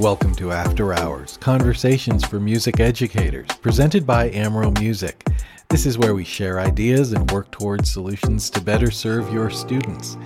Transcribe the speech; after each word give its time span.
Welcome 0.00 0.34
to 0.36 0.50
After 0.50 0.94
Hours, 0.94 1.36
conversations 1.42 2.24
for 2.24 2.40
music 2.40 2.80
educators, 2.80 3.48
presented 3.60 4.06
by 4.06 4.30
Amro 4.30 4.70
Music. 4.80 5.26
This 5.68 5.84
is 5.84 5.98
where 5.98 6.14
we 6.14 6.24
share 6.24 6.58
ideas 6.58 7.12
and 7.12 7.30
work 7.30 7.50
towards 7.50 7.92
solutions 7.92 8.48
to 8.48 8.62
better 8.62 8.90
serve 8.90 9.30
your 9.30 9.50
students. 9.50 10.16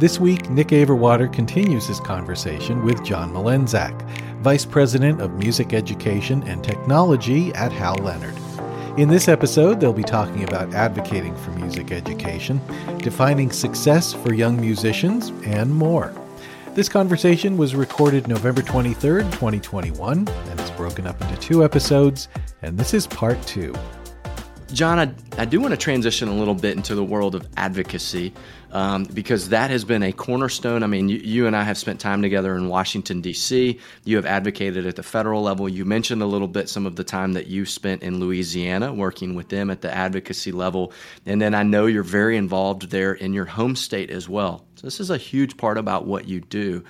This 0.00 0.18
week, 0.18 0.50
Nick 0.50 0.70
Averwater 0.72 1.32
continues 1.32 1.86
his 1.86 2.00
conversation 2.00 2.84
with 2.84 3.04
John 3.04 3.32
Mlynczak, 3.32 4.02
Vice 4.40 4.64
President 4.64 5.20
of 5.20 5.34
Music 5.34 5.74
Education 5.74 6.42
and 6.48 6.64
Technology 6.64 7.54
at 7.54 7.70
Hal 7.70 7.94
Leonard. 7.98 8.34
In 8.98 9.08
this 9.08 9.28
episode, 9.28 9.78
they'll 9.78 9.92
be 9.92 10.02
talking 10.02 10.42
about 10.42 10.74
advocating 10.74 11.36
for 11.36 11.52
music 11.52 11.92
education, 11.92 12.60
defining 12.98 13.52
success 13.52 14.12
for 14.12 14.34
young 14.34 14.60
musicians, 14.60 15.28
and 15.46 15.72
more. 15.72 16.12
This 16.72 16.88
conversation 16.88 17.56
was 17.56 17.74
recorded 17.74 18.28
November 18.28 18.62
23rd, 18.62 19.24
2021, 19.32 20.18
and 20.28 20.60
it's 20.60 20.70
broken 20.70 21.04
up 21.04 21.20
into 21.20 21.36
two 21.38 21.64
episodes, 21.64 22.28
and 22.62 22.78
this 22.78 22.94
is 22.94 23.08
part 23.08 23.44
two. 23.44 23.74
John, 24.72 24.98
I, 24.98 25.12
I 25.42 25.44
do 25.44 25.60
want 25.60 25.72
to 25.72 25.76
transition 25.76 26.28
a 26.28 26.34
little 26.34 26.54
bit 26.54 26.76
into 26.76 26.94
the 26.94 27.02
world 27.02 27.34
of 27.34 27.46
advocacy 27.56 28.32
um, 28.70 29.04
because 29.04 29.48
that 29.48 29.70
has 29.70 29.84
been 29.84 30.02
a 30.02 30.12
cornerstone. 30.12 30.82
I 30.84 30.86
mean, 30.86 31.08
you, 31.08 31.18
you, 31.18 31.46
and 31.46 31.56
I 31.56 31.64
have 31.64 31.76
spent 31.76 31.98
time 31.98 32.22
together 32.22 32.54
in 32.54 32.68
Washington, 32.68 33.20
D.C. 33.20 33.80
You 34.04 34.16
have 34.16 34.26
advocated 34.26 34.86
at 34.86 34.96
the 34.96 35.02
federal 35.02 35.42
level. 35.42 35.68
You 35.68 35.84
mentioned 35.84 36.22
a 36.22 36.26
little 36.26 36.46
bit 36.46 36.68
some 36.68 36.86
of 36.86 36.94
the 36.94 37.04
time 37.04 37.32
that 37.32 37.48
you 37.48 37.66
spent 37.66 38.02
in 38.02 38.20
Louisiana 38.20 38.92
working 38.92 39.34
with 39.34 39.48
them 39.48 39.70
at 39.70 39.80
the 39.80 39.92
advocacy 39.92 40.52
level. 40.52 40.92
And 41.26 41.42
then 41.42 41.54
I 41.54 41.64
know 41.64 41.86
you're 41.86 42.02
very 42.02 42.36
involved 42.36 42.90
there 42.90 43.12
in 43.12 43.32
your 43.32 43.46
home 43.46 43.74
state 43.74 44.10
as 44.10 44.28
well. 44.28 44.64
So, 44.76 44.86
this 44.86 45.00
is 45.00 45.10
a 45.10 45.16
huge 45.16 45.56
part 45.56 45.78
about 45.78 46.06
what 46.06 46.28
you 46.28 46.40
do. 46.40 46.84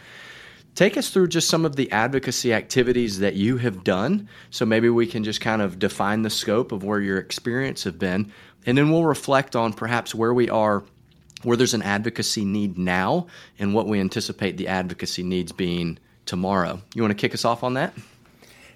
Take 0.75 0.97
us 0.97 1.11
through 1.11 1.29
just 1.29 1.49
some 1.49 1.65
of 1.65 1.77
the 1.77 1.91
advocacy 1.91 2.55
activities 2.55 3.19
that 3.19 3.35
you 3.35 3.59
have 3.59 3.85
done. 3.85 4.29
So 4.51 4.65
maybe 4.65 4.89
we 4.89 5.07
can 5.07 5.25
just 5.25 5.41
kind 5.41 5.61
of 5.61 5.79
define 5.79 6.23
the 6.23 6.31
scope 6.31 6.73
of 6.73 6.85
where 6.85 7.01
your 7.01 7.19
experience 7.19 7.85
have 7.85 7.99
been, 7.99 8.33
and 8.67 8.79
then 8.79 8.91
we'll 8.91 9.05
reflect 9.05 9.57
on 9.57 9.73
perhaps 9.73 10.15
where 10.15 10.33
we 10.33 10.49
are, 10.49 10.85
where 11.43 11.57
there's 11.57 11.75
an 11.75 11.83
advocacy 11.83 12.45
need 12.45 12.79
now, 12.79 13.27
and 13.59 13.75
what 13.75 13.87
we 13.87 14.01
anticipate 14.01 14.57
the 14.57 14.69
advocacy 14.69 15.23
needs 15.23 15.53
being 15.53 15.99
tomorrow. 16.25 16.81
You 16.95 17.03
want 17.03 17.11
to 17.11 17.21
kick 17.21 17.35
us 17.35 17.45
off 17.45 17.65
on 17.65 17.75
that? 17.75 17.93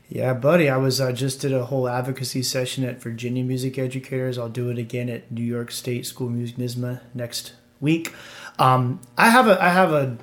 Yeah, 0.08 0.34
buddy. 0.34 0.69
I 0.69 0.76
was 0.76 1.00
uh, 1.00 1.12
just 1.12 1.41
did 1.41 1.52
a 1.52 1.64
whole 1.64 1.88
advocacy 1.88 2.42
session 2.42 2.84
at 2.84 3.00
Virginia 3.02 3.42
Music 3.42 3.78
Educators. 3.78 4.36
I'll 4.36 4.48
do 4.48 4.69
it 4.70 4.78
again 4.78 5.08
at 5.08 5.30
New 5.32 5.42
York 5.42 5.70
State 5.70 6.06
School 6.06 6.26
of 6.26 6.34
Music 6.34 6.56
NYSSMA 6.56 7.00
next 7.14 7.54
week. 7.80 8.12
Um, 8.58 9.00
I 9.16 9.30
have 9.30 9.48
a 9.48 9.62
I 9.62 9.70
have 9.70 9.92
a 9.92 10.16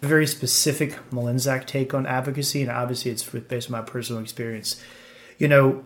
very 0.00 0.26
specific 0.26 0.98
Mlynczak 1.10 1.66
take 1.66 1.92
on 1.94 2.06
advocacy, 2.06 2.62
and 2.62 2.70
obviously 2.70 3.10
it's 3.10 3.22
based 3.24 3.68
on 3.68 3.72
my 3.72 3.82
personal 3.82 4.22
experience. 4.22 4.82
You 5.38 5.48
know, 5.48 5.84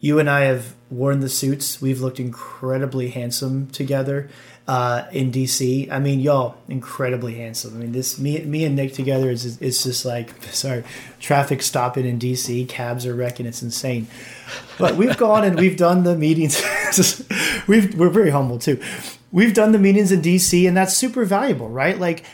you 0.00 0.18
and 0.18 0.30
I 0.30 0.42
have 0.42 0.74
worn 0.90 1.20
the 1.20 1.28
suits. 1.28 1.80
We've 1.80 2.00
looked 2.00 2.20
incredibly 2.20 3.10
handsome 3.10 3.66
together 3.68 4.28
uh, 4.68 5.06
in 5.10 5.32
DC. 5.32 5.90
I 5.90 5.98
mean, 5.98 6.20
y'all 6.20 6.56
incredibly 6.68 7.34
handsome. 7.34 7.74
I 7.74 7.80
mean, 7.80 7.92
this 7.92 8.18
me 8.18 8.40
me 8.44 8.64
and 8.64 8.76
Nick 8.76 8.92
together 8.92 9.30
is 9.30 9.60
is 9.60 9.82
just 9.82 10.04
like 10.04 10.30
sorry, 10.52 10.84
traffic 11.18 11.62
stopping 11.62 12.06
in 12.06 12.18
DC. 12.18 12.68
Cabs 12.68 13.06
are 13.06 13.14
wrecking. 13.14 13.46
It's 13.46 13.62
insane. 13.62 14.06
But 14.78 14.94
we've 14.94 15.16
gone 15.16 15.44
and 15.44 15.58
we've 15.58 15.76
done 15.76 16.04
the 16.04 16.14
meetings. 16.14 16.62
we've 17.66 17.94
we're 17.96 18.10
very 18.10 18.30
humble 18.30 18.58
too. 18.58 18.80
We've 19.32 19.52
done 19.52 19.72
the 19.72 19.78
meetings 19.78 20.12
in 20.12 20.22
DC, 20.22 20.66
and 20.66 20.76
that's 20.76 20.96
super 20.96 21.24
valuable, 21.24 21.68
right? 21.68 21.98
Like 21.98 22.24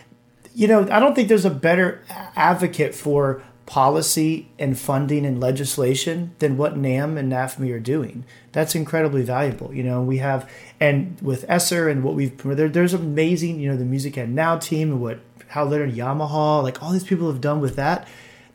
you 0.55 0.69
know, 0.69 0.83
I 0.91 1.01
don't 1.01 1.15
think 1.15 1.29
there's 1.29 1.45
a 1.45 1.51
better 1.51 2.03
advocate 2.37 2.95
for 2.95 3.43
policy 3.67 4.49
and 4.59 4.79
funding 4.79 5.25
and 5.25 5.41
legislation 5.41 6.35
than 6.39 6.57
what 6.57 6.75
NAMM 6.75 7.19
and 7.19 7.33
NAFME 7.33 7.75
are 7.75 7.81
doing. 7.81 8.25
That's 8.53 8.75
incredibly 8.75 9.23
valuable. 9.23 9.73
You 9.75 9.83
know, 9.83 10.03
we 10.03 10.19
have, 10.19 10.49
and 10.79 11.19
with 11.21 11.45
ESSER 11.49 11.89
and 11.89 12.05
what 12.05 12.15
we've, 12.15 12.37
there, 12.37 12.69
there's 12.69 12.95
amazing, 12.95 13.59
you 13.59 13.71
know, 13.71 13.77
the 13.77 13.85
Music 13.85 14.17
Ed 14.19 14.29
Now 14.29 14.59
team 14.59 14.93
and 14.93 15.01
what 15.01 15.21
Hal 15.49 15.67
Leonard 15.67 15.95
Yamaha, 15.95 16.63
like 16.63 16.83
all 16.83 16.93
these 16.93 17.05
people 17.05 17.31
have 17.31 17.41
done 17.41 17.61
with 17.61 17.77
that. 17.77 18.07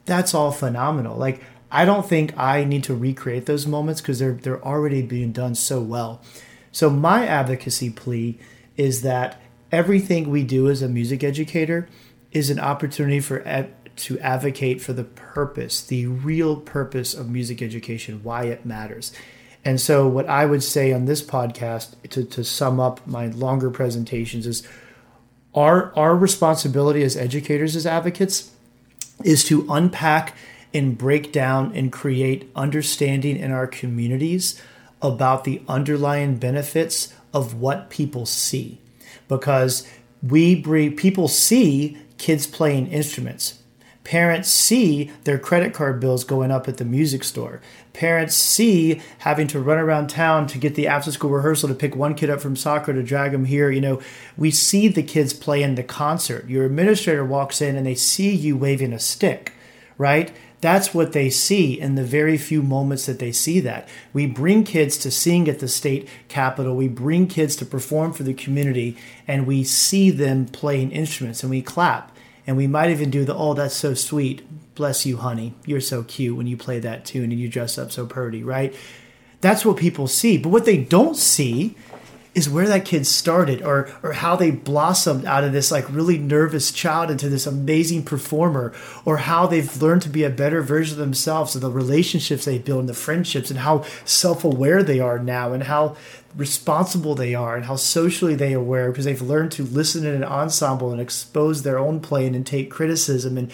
That's 0.06 0.34
all 0.34 0.52
phenomenal. 0.52 1.18
Like, 1.18 1.44
I 1.72 1.86
don't 1.86 2.08
think 2.08 2.38
I 2.38 2.64
need 2.64 2.84
to 2.86 2.96
recreate 2.96 3.46
those 3.46 3.68
moments 3.68 4.02
because 4.02 4.20
they're, 4.20 4.34
they're 4.34 4.64
already 4.64 5.02
being 5.02 5.32
done 5.32 5.56
so 5.56 5.82
well. 5.82 6.22
So 6.72 6.90
my 6.90 7.26
advocacy 7.26 7.90
plea 7.90 8.40
is 8.78 9.02
that 9.02 9.42
everything 9.72 10.30
we 10.30 10.44
do 10.44 10.70
as 10.70 10.82
a 10.82 10.88
music 10.88 11.24
educator 11.24 11.88
is 12.32 12.50
an 12.50 12.60
opportunity 12.60 13.20
for 13.20 13.40
to 13.96 14.20
advocate 14.20 14.82
for 14.82 14.94
the 14.94 15.04
purpose, 15.04 15.82
the 15.82 16.08
real 16.08 16.56
purpose 16.56 17.14
of 17.14 17.30
music 17.30 17.62
education, 17.62 18.22
why 18.24 18.46
it 18.46 18.66
matters. 18.66 19.12
And 19.66 19.80
so, 19.80 20.08
what 20.08 20.28
I 20.28 20.46
would 20.46 20.64
say 20.64 20.94
on 20.94 21.06
this 21.06 21.22
podcast 21.22 21.96
to, 22.12 22.24
to 22.24 22.44
sum 22.44 22.80
up 22.80 23.06
my 23.06 23.28
longer 23.28 23.70
presentations 23.70 24.48
is 24.48 24.66
our, 25.54 25.94
our 25.98 26.16
responsibility 26.16 27.04
as 27.04 27.18
educators, 27.18 27.76
as 27.76 27.86
advocates, 27.86 28.52
is 29.24 29.44
to 29.46 29.66
unpack 29.70 30.36
and 30.74 30.98
break 30.98 31.34
down 31.34 31.76
and 31.76 31.92
create 31.92 32.50
understanding 32.56 33.36
in 33.36 33.52
our 33.52 33.68
communities 33.68 34.62
about 35.02 35.44
the 35.44 35.62
underlying 35.68 36.38
benefits 36.38 37.14
of 37.34 37.56
what 37.56 37.90
people 37.90 38.26
see 38.26 38.80
because 39.28 39.88
we 40.22 40.56
bring 40.56 40.96
people 40.96 41.28
see 41.28 41.98
kids 42.18 42.46
playing 42.46 42.88
instruments. 42.88 43.60
Parents 44.04 44.50
see 44.50 45.12
their 45.26 45.38
credit 45.38 45.72
card 45.74 46.00
bills 46.00 46.24
going 46.24 46.50
up 46.50 46.68
at 46.68 46.78
the 46.78 46.86
music 46.86 47.24
store. 47.24 47.62
Parents 47.94 48.34
see 48.34 49.02
having 49.20 49.46
to 49.48 49.60
run 49.60 49.78
around 49.78 50.10
town 50.10 50.48
to 50.48 50.58
get 50.58 50.74
the 50.74 50.88
after 50.88 51.12
school 51.12 51.30
rehearsal 51.30 51.70
to 51.70 51.76
pick 51.76 51.96
one 51.96 52.16
kid 52.16 52.30
up 52.30 52.42
from 52.42 52.56
soccer 52.56 52.92
to 52.92 53.04
drag 53.04 53.34
him 53.34 53.46
here. 53.46 53.70
You 53.70 53.82
know, 53.82 54.02
we 54.36 54.50
see 54.50 54.88
the 54.88 55.04
kids 55.04 55.32
play 55.32 55.62
in 55.62 55.76
the 55.76 55.84
concert. 55.84 56.50
Your 56.50 56.66
administrator 56.66 57.24
walks 57.24 57.62
in 57.62 57.76
and 57.76 57.86
they 57.86 57.94
see 57.94 58.34
you 58.34 58.58
waving 58.58 58.94
a 58.94 59.00
stick, 59.00 59.54
right? 59.98 60.32
That's 60.62 60.94
what 60.94 61.14
they 61.14 61.30
see 61.30 61.80
in 61.80 61.96
the 61.96 62.04
very 62.04 62.38
few 62.38 62.62
moments 62.62 63.06
that 63.06 63.20
they 63.20 63.32
see 63.32 63.60
that. 63.62 63.88
We 64.12 64.28
bring 64.28 64.64
kids 64.66 64.98
to 65.00 65.12
sing 65.12 65.48
at 65.48 65.60
the 65.60 65.70
state 65.70 66.08
capitol, 66.28 66.76
we 66.76 66.90
bring 66.90 67.28
kids 67.28 67.56
to 67.58 67.66
perform 67.66 68.12
for 68.14 68.24
the 68.24 68.34
community, 68.34 68.98
and 69.28 69.48
we 69.48 69.64
see 69.64 70.12
them 70.12 70.46
playing 70.48 70.92
instruments 70.92 71.44
and 71.44 71.50
we 71.50 71.62
clap. 71.62 72.16
And 72.46 72.58
we 72.58 72.68
might 72.68 72.90
even 72.90 73.12
do 73.12 73.26
the, 73.26 73.36
oh, 73.36 73.54
that's 73.54 73.76
so 73.76 73.94
sweet. 73.94 74.42
Bless 74.76 75.06
you, 75.06 75.18
honey. 75.18 75.54
You're 75.66 75.82
so 75.82 76.04
cute 76.04 76.36
when 76.36 76.48
you 76.48 76.58
play 76.58 76.80
that 76.80 77.06
tune 77.06 77.32
and 77.32 77.40
you 77.40 77.48
dress 77.48 77.78
up 77.78 77.92
so 77.92 78.06
pretty, 78.06 78.44
right? 78.44 78.74
That's 79.42 79.64
what 79.64 79.78
people 79.78 80.08
see. 80.08 80.38
But 80.38 80.50
what 80.50 80.66
they 80.66 80.78
don't 80.78 81.16
see 81.16 81.76
is 82.40 82.50
where 82.50 82.68
that 82.68 82.86
kid 82.86 83.06
started 83.06 83.62
or 83.62 83.92
or 84.02 84.14
how 84.14 84.36
they 84.36 84.50
blossomed 84.50 85.26
out 85.26 85.44
of 85.44 85.52
this 85.52 85.72
like 85.72 85.88
really 85.90 86.18
nervous 86.18 86.72
child 86.72 87.12
into 87.12 87.30
this 87.30 87.46
amazing 87.46 88.02
performer 88.04 88.74
or 89.06 89.18
how 89.18 89.46
they've 89.46 89.82
learned 89.82 90.02
to 90.02 90.10
be 90.10 90.24
a 90.24 90.30
better 90.30 90.62
version 90.62 90.94
of 90.94 91.00
themselves 91.00 91.54
and 91.54 91.62
the 91.62 91.70
relationships 91.70 92.46
they 92.46 92.58
build 92.58 92.80
and 92.80 92.90
the 92.90 92.94
friendships 92.94 93.52
and 93.52 93.60
how 93.60 93.84
self-aware 94.06 94.82
they 94.82 95.00
are 95.00 95.20
now 95.20 95.54
and 95.54 95.64
how 95.64 95.96
responsible 96.36 97.16
they 97.16 97.36
are 97.36 97.56
and 97.56 97.66
how 97.66 97.76
socially 97.76 98.36
they 98.36 98.54
are 98.54 98.60
aware 98.60 98.92
because 98.92 99.06
they've 99.06 99.22
learned 99.22 99.52
to 99.52 99.64
listen 99.64 100.06
in 100.06 100.16
an 100.16 100.24
ensemble 100.24 100.92
and 100.92 101.02
expose 101.02 101.64
their 101.64 101.78
own 101.78 102.00
playing 102.00 102.36
and 102.36 102.46
take 102.46 102.72
criticism 102.72 103.38
and 103.38 103.52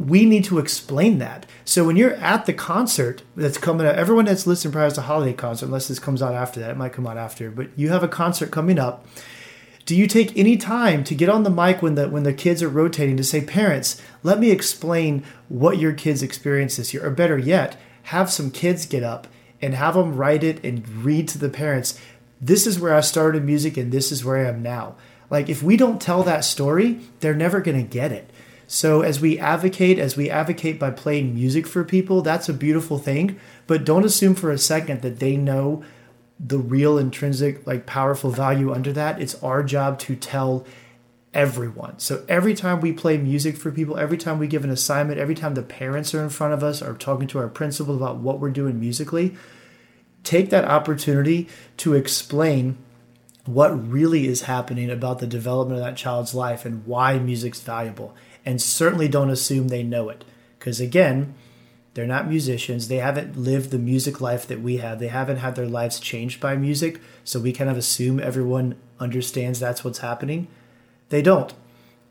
we 0.00 0.24
need 0.24 0.44
to 0.44 0.58
explain 0.58 1.18
that. 1.18 1.44
So 1.66 1.84
when 1.84 1.94
you're 1.94 2.14
at 2.14 2.46
the 2.46 2.54
concert 2.54 3.22
that's 3.36 3.58
coming 3.58 3.86
up, 3.86 3.96
everyone 3.96 4.24
that's 4.24 4.46
listening 4.46 4.72
prior 4.72 4.88
to 4.88 4.96
the 4.96 5.02
holiday 5.02 5.34
concert, 5.34 5.66
unless 5.66 5.88
this 5.88 5.98
comes 5.98 6.22
out 6.22 6.34
after 6.34 6.58
that, 6.58 6.70
it 6.70 6.76
might 6.78 6.94
come 6.94 7.06
out 7.06 7.18
after, 7.18 7.50
but 7.50 7.68
you 7.76 7.90
have 7.90 8.02
a 8.02 8.08
concert 8.08 8.50
coming 8.50 8.78
up. 8.78 9.06
Do 9.84 9.94
you 9.94 10.06
take 10.06 10.34
any 10.38 10.56
time 10.56 11.04
to 11.04 11.14
get 11.14 11.28
on 11.28 11.42
the 11.42 11.50
mic 11.50 11.82
when 11.82 11.96
the 11.96 12.08
when 12.08 12.22
the 12.22 12.32
kids 12.32 12.62
are 12.62 12.68
rotating 12.68 13.18
to 13.18 13.24
say, 13.24 13.42
parents, 13.42 14.00
let 14.22 14.38
me 14.38 14.50
explain 14.50 15.22
what 15.48 15.78
your 15.78 15.92
kids 15.92 16.22
experienced 16.22 16.78
this 16.78 16.94
year, 16.94 17.04
or 17.04 17.10
better 17.10 17.36
yet, 17.36 17.76
have 18.04 18.30
some 18.30 18.50
kids 18.50 18.86
get 18.86 19.02
up 19.02 19.26
and 19.60 19.74
have 19.74 19.94
them 19.94 20.16
write 20.16 20.42
it 20.42 20.64
and 20.64 20.88
read 21.04 21.28
to 21.28 21.38
the 21.38 21.50
parents. 21.50 22.00
This 22.40 22.66
is 22.66 22.80
where 22.80 22.94
I 22.94 23.00
started 23.00 23.44
music, 23.44 23.76
and 23.76 23.92
this 23.92 24.10
is 24.10 24.24
where 24.24 24.38
I 24.38 24.48
am 24.48 24.62
now. 24.62 24.96
Like 25.28 25.50
if 25.50 25.62
we 25.62 25.76
don't 25.76 26.00
tell 26.00 26.22
that 26.22 26.44
story, 26.44 27.00
they're 27.20 27.34
never 27.34 27.60
to 27.60 27.82
get 27.82 28.12
it. 28.12 28.30
So 28.72 29.02
as 29.02 29.20
we 29.20 29.36
advocate, 29.36 29.98
as 29.98 30.16
we 30.16 30.30
advocate 30.30 30.78
by 30.78 30.92
playing 30.92 31.34
music 31.34 31.66
for 31.66 31.82
people, 31.82 32.22
that's 32.22 32.48
a 32.48 32.54
beautiful 32.54 32.98
thing. 32.98 33.36
But 33.66 33.84
don't 33.84 34.04
assume 34.04 34.36
for 34.36 34.52
a 34.52 34.58
second 34.58 35.02
that 35.02 35.18
they 35.18 35.36
know 35.36 35.82
the 36.38 36.56
real 36.56 36.96
intrinsic, 36.96 37.66
like 37.66 37.84
powerful 37.84 38.30
value 38.30 38.72
under 38.72 38.92
that. 38.92 39.20
It's 39.20 39.34
our 39.42 39.64
job 39.64 39.98
to 40.00 40.14
tell 40.14 40.64
everyone. 41.34 41.98
So 41.98 42.24
every 42.28 42.54
time 42.54 42.80
we 42.80 42.92
play 42.92 43.18
music 43.18 43.56
for 43.56 43.72
people, 43.72 43.98
every 43.98 44.16
time 44.16 44.38
we 44.38 44.46
give 44.46 44.62
an 44.62 44.70
assignment, 44.70 45.18
every 45.18 45.34
time 45.34 45.54
the 45.54 45.64
parents 45.64 46.14
are 46.14 46.22
in 46.22 46.30
front 46.30 46.54
of 46.54 46.62
us 46.62 46.80
or 46.80 46.94
talking 46.94 47.26
to 47.26 47.40
our 47.40 47.48
principal 47.48 47.96
about 47.96 48.18
what 48.18 48.38
we're 48.38 48.50
doing 48.50 48.78
musically, 48.78 49.34
take 50.22 50.50
that 50.50 50.64
opportunity 50.64 51.48
to 51.78 51.94
explain 51.94 52.78
what 53.46 53.70
really 53.90 54.28
is 54.28 54.42
happening 54.42 54.90
about 54.90 55.18
the 55.18 55.26
development 55.26 55.80
of 55.80 55.84
that 55.84 55.96
child's 55.96 56.36
life 56.36 56.64
and 56.64 56.86
why 56.86 57.18
music's 57.18 57.60
valuable 57.60 58.14
and 58.44 58.60
certainly 58.60 59.08
don't 59.08 59.30
assume 59.30 59.68
they 59.68 59.82
know 59.82 60.08
it 60.08 60.24
Because 60.58 60.80
again, 60.80 61.34
they're 61.94 62.06
not 62.06 62.28
musicians. 62.28 62.88
They 62.88 62.98
haven't 62.98 63.36
lived 63.36 63.70
the 63.70 63.78
music 63.78 64.20
life 64.20 64.46
that 64.46 64.60
we 64.60 64.76
have. 64.76 64.98
They 64.98 65.08
haven't 65.08 65.38
had 65.38 65.56
their 65.56 65.66
lives 65.66 65.98
changed 65.98 66.40
by 66.40 66.56
music. 66.56 67.00
So 67.24 67.40
we 67.40 67.52
kind 67.52 67.68
of 67.68 67.76
assume 67.76 68.20
everyone 68.20 68.76
understands 69.00 69.58
that's 69.58 69.84
what's 69.84 69.98
happening. 69.98 70.46
They 71.08 71.22
don't. 71.22 71.52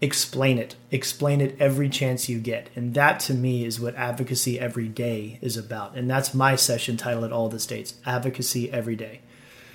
Explain 0.02 0.58
it. 0.58 0.76
Explain 0.92 1.42
it 1.42 1.56
every 1.60 1.90
chance 1.90 2.30
you 2.30 2.40
get. 2.40 2.70
And 2.76 2.94
that 2.94 3.20
to 3.22 3.34
me 3.34 3.66
is 3.66 3.80
what 3.80 3.96
advocacy 3.96 4.60
every 4.60 4.88
day 4.88 5.40
is 5.42 5.58
about. 5.58 5.96
And 5.96 6.10
that's 6.10 6.34
my 6.34 6.56
session 6.56 6.96
title 6.96 7.26
at 7.26 7.34
all 7.34 7.50
the 7.50 7.60
states 7.60 7.96
Advocacy 8.06 8.72
Every 8.72 8.96
Day. 8.96 9.22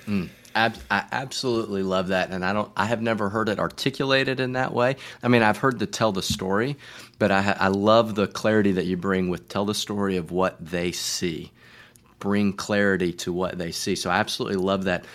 Mm. 0.07 0.29
Ab- 0.55 0.77
I 0.91 1.05
absolutely 1.11 1.83
love 1.83 2.09
that, 2.09 2.31
and 2.31 2.45
I 2.45 2.53
don't. 2.53 2.71
I 2.77 2.85
have 2.85 3.01
never 3.01 3.29
heard 3.29 3.49
it 3.49 3.59
articulated 3.59 4.39
in 4.39 4.53
that 4.53 4.73
way. 4.73 4.97
I 5.23 5.29
mean, 5.29 5.43
I've 5.43 5.57
heard 5.57 5.79
the 5.79 5.87
tell 5.87 6.13
the 6.13 6.23
story, 6.23 6.77
but 7.19 7.31
I, 7.31 7.57
I 7.59 7.69
love 7.69 8.15
the 8.15 8.27
clarity 8.27 8.73
that 8.73 8.85
you 8.85 8.97
bring 8.97 9.29
with 9.29 9.49
tell 9.49 9.65
the 9.65 9.75
story 9.75 10.17
of 10.17 10.31
what 10.31 10.57
they 10.65 10.93
see, 10.93 11.51
bring 12.19 12.53
clarity 12.53 13.13
to 13.13 13.33
what 13.33 13.57
they 13.57 13.71
see. 13.71 13.95
So 13.95 14.09
I 14.09 14.17
absolutely 14.17 14.57
love 14.59 14.85
that. 14.85 15.05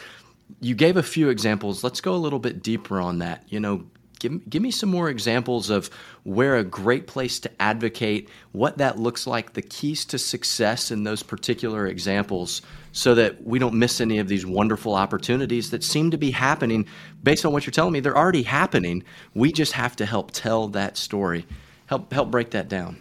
You 0.60 0.74
gave 0.74 0.98
a 0.98 1.02
few 1.04 1.30
examples. 1.30 1.84
Let's 1.84 2.02
go 2.02 2.14
a 2.14 2.18
little 2.18 2.40
bit 2.40 2.62
deeper 2.62 3.00
on 3.00 3.20
that. 3.20 3.44
You 3.48 3.60
know, 3.60 3.84
give, 4.20 4.48
give 4.48 4.62
me 4.62 4.70
some 4.70 4.88
more 4.88 5.08
examples 5.10 5.68
of 5.70 5.90
where 6.22 6.56
a 6.56 6.62
great 6.64 7.08
place 7.08 7.40
to 7.40 7.50
advocate, 7.60 8.28
what 8.52 8.78
that 8.78 8.98
looks 8.98 9.26
like, 9.26 9.54
the 9.54 9.62
keys 9.62 10.04
to 10.06 10.18
success 10.18 10.92
in 10.92 11.02
those 11.02 11.24
particular 11.24 11.86
examples, 11.86 12.62
so 12.92 13.14
that 13.16 13.44
we 13.44 13.58
don't 13.58 13.74
miss 13.74 14.00
any 14.00 14.18
of 14.18 14.28
these 14.28 14.46
wonderful 14.46 14.94
opportunities 14.94 15.70
that 15.70 15.82
seem 15.82 16.12
to 16.12 16.18
be 16.18 16.30
happening. 16.30 16.86
Based 17.22 17.44
on 17.44 17.52
what 17.52 17.66
you're 17.66 17.72
telling 17.72 17.92
me, 17.92 18.00
they're 18.00 18.16
already 18.16 18.44
happening. 18.44 19.02
We 19.34 19.50
just 19.50 19.72
have 19.72 19.96
to 19.96 20.06
help 20.06 20.30
tell 20.30 20.68
that 20.68 20.96
story, 20.96 21.46
help 21.86 22.12
help 22.12 22.30
break 22.30 22.50
that 22.50 22.68
down. 22.68 22.98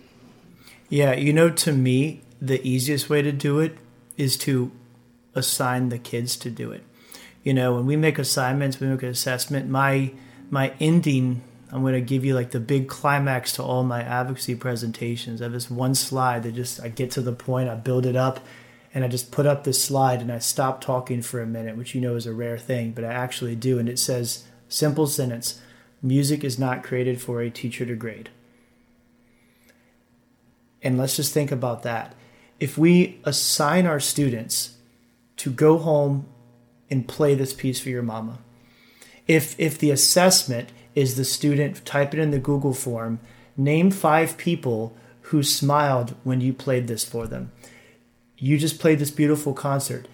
Yeah, 0.90 1.14
you 1.14 1.34
know, 1.34 1.52
to 1.52 1.72
me, 1.72 2.22
the 2.42 2.66
easiest 2.68 3.10
way 3.10 3.22
to 3.22 3.32
do 3.32 3.60
it 3.60 3.78
is 4.18 4.38
to 4.38 4.72
assign 5.36 5.90
the 5.90 6.00
kids 6.00 6.36
to 6.38 6.50
do 6.50 6.72
it. 6.72 6.84
You 7.44 7.54
know, 7.54 7.76
when 7.76 7.86
we 7.86 7.96
make 7.96 8.20
assignments, 8.20 8.80
we 8.80 8.88
make 8.88 9.04
an 9.04 9.10
assessment. 9.10 9.70
My 9.70 10.12
my 10.50 10.74
ending 10.80 11.42
i'm 11.72 11.82
going 11.82 11.94
to 11.94 12.02
give 12.02 12.26
you 12.26 12.34
like 12.34 12.52
the 12.52 12.60
big 12.60 12.88
climax 12.88 13.54
to 13.54 13.64
all 13.64 13.84
my 13.84 14.02
advocacy 14.02 14.56
presentations. 14.56 15.42
I 15.42 15.46
have 15.46 15.54
this 15.54 15.70
one 15.70 15.96
slide 15.96 16.44
that 16.44 16.56
just 16.56 16.82
i 16.82 16.88
get 16.88 17.12
to 17.12 17.22
the 17.22 17.34
point 17.34 17.70
i 17.70 17.76
build 17.76 18.06
it 18.06 18.16
up 18.16 18.40
and 18.94 19.04
i 19.04 19.08
just 19.08 19.32
put 19.32 19.46
up 19.46 19.64
this 19.64 19.84
slide 19.84 20.22
and 20.22 20.32
i 20.32 20.40
stop 20.40 20.82
talking 20.82 21.22
for 21.22 21.42
a 21.42 21.48
minute 21.48 21.78
which 21.78 21.94
you 21.94 22.02
know 22.02 22.16
is 22.16 22.26
a 22.26 22.34
rare 22.34 22.58
thing 22.58 22.92
but 22.92 23.04
i 23.04 23.14
actually 23.14 23.56
do 23.56 23.80
and 23.80 23.88
it 23.88 24.00
says 24.00 24.46
simple 24.68 25.08
sentence 25.08 25.62
music 26.02 26.44
is 26.44 26.58
not 26.58 26.84
created 26.84 27.22
for 27.22 27.42
a 27.42 27.50
teacher 27.50 27.86
to 27.86 27.96
grade. 27.96 28.30
And 30.82 30.98
let's 30.98 31.16
just 31.16 31.34
think 31.34 31.52
about 31.52 31.84
that. 31.84 32.16
If 32.60 32.78
we 32.78 33.20
assign 33.26 33.86
our 33.86 34.00
students 34.00 34.78
to 35.38 35.52
go 35.52 35.78
home 35.78 36.28
and 36.90 37.08
play 37.08 37.36
this 37.36 37.54
piece 37.54 37.80
for 37.80 37.90
your 37.90 38.04
mama 38.04 38.40
if 39.30 39.58
if 39.60 39.78
the 39.78 39.92
assessment 39.92 40.72
is 40.96 41.16
the 41.16 41.24
student 41.24 41.86
type 41.86 42.14
it 42.14 42.20
in 42.20 42.32
the 42.32 42.40
Google 42.40 42.74
form, 42.74 43.20
name 43.56 43.92
five 43.92 44.36
people 44.38 44.98
who 45.30 45.44
smiled 45.44 46.16
when 46.24 46.42
you 46.42 46.52
played 46.52 46.88
this 46.88 47.06
for 47.06 47.28
them. 47.28 47.52
You 48.38 48.58
just 48.58 48.80
played 48.80 48.98
this 48.98 49.12
beautiful 49.12 49.54
concert. 49.54 50.08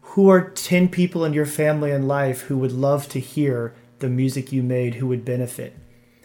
Who 0.00 0.30
are 0.30 0.48
10 0.48 0.88
people 0.88 1.24
in 1.24 1.34
your 1.34 1.44
family 1.44 1.90
and 1.90 2.08
life 2.08 2.42
who 2.42 2.56
would 2.56 2.72
love 2.72 3.06
to 3.10 3.20
hear 3.20 3.74
the 3.98 4.08
music 4.08 4.50
you 4.50 4.62
made 4.62 4.94
who 4.94 5.06
would 5.08 5.24
benefit? 5.24 5.76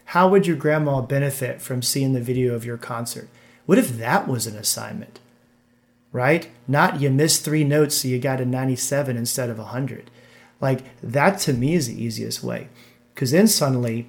How 0.06 0.26
would 0.28 0.46
your 0.46 0.56
grandma 0.56 1.02
benefit 1.02 1.60
from 1.60 1.82
seeing 1.82 2.14
the 2.14 2.20
video 2.20 2.54
of 2.54 2.64
your 2.64 2.78
concert? 2.78 3.28
What 3.66 3.76
if 3.76 3.98
that 3.98 4.26
was 4.26 4.46
an 4.46 4.56
assignment? 4.56 5.20
Right? 6.12 6.48
Not 6.66 7.00
you 7.00 7.10
missed 7.10 7.44
three 7.44 7.64
notes 7.64 7.96
so 7.96 8.08
you 8.08 8.18
got 8.18 8.40
a 8.40 8.46
97 8.46 9.18
instead 9.18 9.50
of 9.50 9.58
100. 9.58 10.10
Like 10.62 10.84
that 11.02 11.38
to 11.40 11.52
me 11.52 11.74
is 11.74 11.88
the 11.88 12.02
easiest 12.02 12.42
way. 12.42 12.68
Because 13.12 13.32
then 13.32 13.48
suddenly 13.48 14.08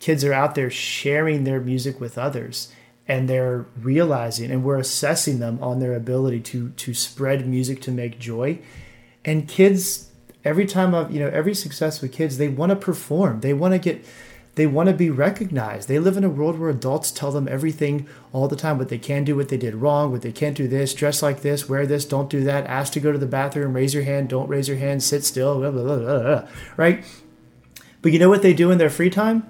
kids 0.00 0.24
are 0.24 0.32
out 0.32 0.54
there 0.54 0.68
sharing 0.68 1.44
their 1.44 1.60
music 1.60 2.00
with 2.00 2.18
others 2.18 2.70
and 3.08 3.28
they're 3.28 3.64
realizing 3.80 4.50
and 4.50 4.64
we're 4.64 4.78
assessing 4.78 5.38
them 5.38 5.58
on 5.62 5.78
their 5.78 5.94
ability 5.94 6.40
to 6.40 6.70
to 6.70 6.92
spread 6.92 7.46
music 7.46 7.80
to 7.82 7.90
make 7.90 8.18
joy. 8.18 8.58
And 9.24 9.48
kids 9.48 10.10
every 10.44 10.66
time 10.66 10.94
I've 10.94 11.10
you 11.10 11.20
know 11.20 11.28
every 11.28 11.54
success 11.54 12.02
with 12.02 12.12
kids, 12.12 12.36
they 12.36 12.48
want 12.48 12.70
to 12.70 12.76
perform. 12.76 13.40
They 13.40 13.54
want 13.54 13.72
to 13.72 13.78
get 13.78 14.04
they 14.54 14.66
want 14.66 14.88
to 14.88 14.94
be 14.94 15.08
recognized. 15.08 15.88
They 15.88 15.98
live 15.98 16.16
in 16.16 16.24
a 16.24 16.28
world 16.28 16.58
where 16.58 16.68
adults 16.68 17.10
tell 17.10 17.32
them 17.32 17.48
everything 17.48 18.06
all 18.32 18.48
the 18.48 18.56
time 18.56 18.76
what 18.76 18.90
they 18.90 18.98
can 18.98 19.24
do, 19.24 19.34
what 19.34 19.48
they 19.48 19.56
did 19.56 19.76
wrong, 19.76 20.12
what 20.12 20.22
they 20.22 20.32
can't 20.32 20.56
do 20.56 20.68
this, 20.68 20.92
dress 20.92 21.22
like 21.22 21.40
this, 21.40 21.68
wear 21.68 21.86
this, 21.86 22.04
don't 22.04 22.28
do 22.28 22.44
that, 22.44 22.66
ask 22.66 22.92
to 22.92 23.00
go 23.00 23.12
to 23.12 23.18
the 23.18 23.26
bathroom, 23.26 23.72
raise 23.72 23.94
your 23.94 24.02
hand, 24.02 24.28
don't 24.28 24.48
raise 24.48 24.68
your 24.68 24.76
hand, 24.76 25.02
sit 25.02 25.24
still, 25.24 25.58
blah, 25.58 25.70
blah, 25.70 25.96
blah, 25.96 26.48
right? 26.76 27.02
But 28.02 28.12
you 28.12 28.18
know 28.18 28.28
what 28.28 28.42
they 28.42 28.52
do 28.52 28.70
in 28.70 28.78
their 28.78 28.90
free 28.90 29.10
time? 29.10 29.46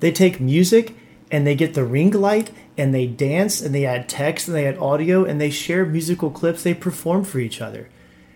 They 0.00 0.10
take 0.10 0.40
music 0.40 0.96
and 1.30 1.46
they 1.46 1.54
get 1.54 1.74
the 1.74 1.84
ring 1.84 2.10
light 2.10 2.50
and 2.76 2.92
they 2.92 3.06
dance 3.06 3.60
and 3.60 3.74
they 3.74 3.86
add 3.86 4.08
text 4.08 4.48
and 4.48 4.56
they 4.56 4.66
add 4.66 4.78
audio 4.78 5.24
and 5.24 5.40
they 5.40 5.50
share 5.50 5.84
musical 5.84 6.30
clips. 6.30 6.62
They 6.62 6.74
perform 6.74 7.24
for 7.24 7.38
each 7.38 7.60
other. 7.60 7.88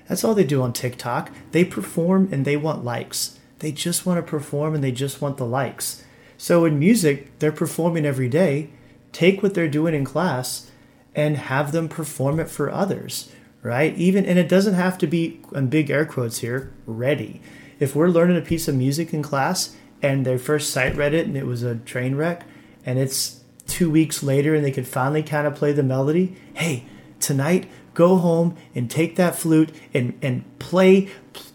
That's 0.08 0.22
all 0.22 0.34
they 0.34 0.44
do 0.44 0.62
on 0.62 0.72
TikTok. 0.72 1.31
They 1.52 1.64
perform 1.64 2.28
and 2.31 2.44
they 2.44 2.56
want 2.56 2.84
likes. 2.84 3.33
They 3.64 3.72
just 3.72 4.05
want 4.05 4.19
to 4.19 4.31
perform 4.31 4.75
and 4.75 4.84
they 4.84 4.93
just 4.93 5.22
want 5.22 5.38
the 5.38 5.46
likes. 5.46 6.05
So 6.37 6.66
in 6.66 6.78
music, 6.78 7.38
they're 7.38 7.50
performing 7.50 8.05
every 8.05 8.28
day. 8.28 8.69
Take 9.11 9.43
what 9.43 9.55
they're 9.55 9.69
doing 9.69 9.94
in 9.94 10.05
class 10.05 10.70
and 11.14 11.38
have 11.38 11.72
them 11.72 11.88
perform 11.88 12.40
it 12.40 12.50
for 12.50 12.70
others, 12.70 13.32
right? 13.62 13.96
Even 13.96 14.26
and 14.26 14.38
it 14.38 14.50
doesn't 14.50 14.75
have 14.75 14.99
to 14.99 15.06
be 15.06 15.40
on 15.55 15.69
big 15.69 15.88
air 15.88 16.05
quotes 16.05 16.40
here, 16.40 16.75
ready. 16.84 17.40
If 17.81 17.96
we're 17.96 18.08
learning 18.08 18.37
a 18.37 18.43
piece 18.43 18.69
of 18.69 18.75
music 18.75 19.14
in 19.14 19.22
class 19.22 19.75
and 20.02 20.26
their 20.26 20.38
first 20.38 20.69
sight 20.69 20.94
read 20.94 21.14
it 21.14 21.26
and 21.26 21.34
it 21.34 21.46
was 21.46 21.62
a 21.62 21.76
train 21.76 22.17
wreck 22.17 22.44
and 22.84 22.99
it's 22.99 23.40
2 23.69 23.90
weeks 23.90 24.22
later 24.22 24.55
and 24.55 24.62
they 24.62 24.72
could 24.72 24.87
finally 24.87 25.22
kind 25.22 25.46
of 25.46 25.55
play 25.55 25.72
the 25.72 25.82
melody, 25.82 26.37
hey, 26.52 26.84
tonight 27.19 27.67
go 27.94 28.17
home 28.17 28.56
and 28.75 28.90
take 28.90 29.17
that 29.17 29.37
flute 29.37 29.70
and 29.94 30.19
and 30.20 30.44
play 30.58 31.08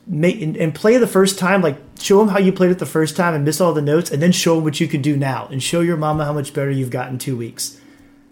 make 0.10 0.42
and, 0.42 0.58
and 0.58 0.74
play 0.74 0.98
the 0.98 1.08
first 1.08 1.38
time 1.38 1.62
like 1.62 1.78
show 2.00 2.18
them 2.18 2.30
how 2.30 2.40
you 2.40 2.52
played 2.52 2.72
it 2.72 2.80
the 2.80 2.86
first 2.86 3.16
time 3.16 3.36
and 3.36 3.46
miss 3.46 3.62
all 3.62 3.74
the 3.74 3.82
notes 3.82 4.10
and 4.10 4.22
then 4.22 4.32
show 4.32 4.56
them 4.56 4.64
what 4.64 4.80
you 4.80 4.88
can 4.88 5.02
do 5.02 5.16
now 5.16 5.48
and 5.52 5.62
show 5.62 5.82
your 5.82 5.98
mama 5.98 6.26
how 6.26 6.34
much 6.34 6.54
better 6.54 6.72
you've 6.72 6.90
gotten 6.90 7.20
two 7.20 7.38
weeks. 7.38 7.80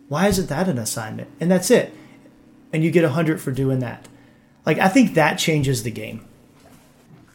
Why 0.07 0.27
isn't 0.27 0.49
that 0.49 0.67
an 0.67 0.79
assignment? 0.79 1.29
And 1.39 1.51
that's 1.51 1.69
it. 1.69 1.93
And 2.73 2.83
you 2.83 2.89
get 2.89 3.03
a 3.03 3.09
hundred 3.09 3.39
for 3.39 3.51
doing 3.51 3.79
that. 3.79 4.07
Like 4.65 4.79
i 4.79 4.89
think 4.89 5.13
that 5.13 5.37
changes 5.37 5.83
the 5.83 5.91
game. 5.91 6.25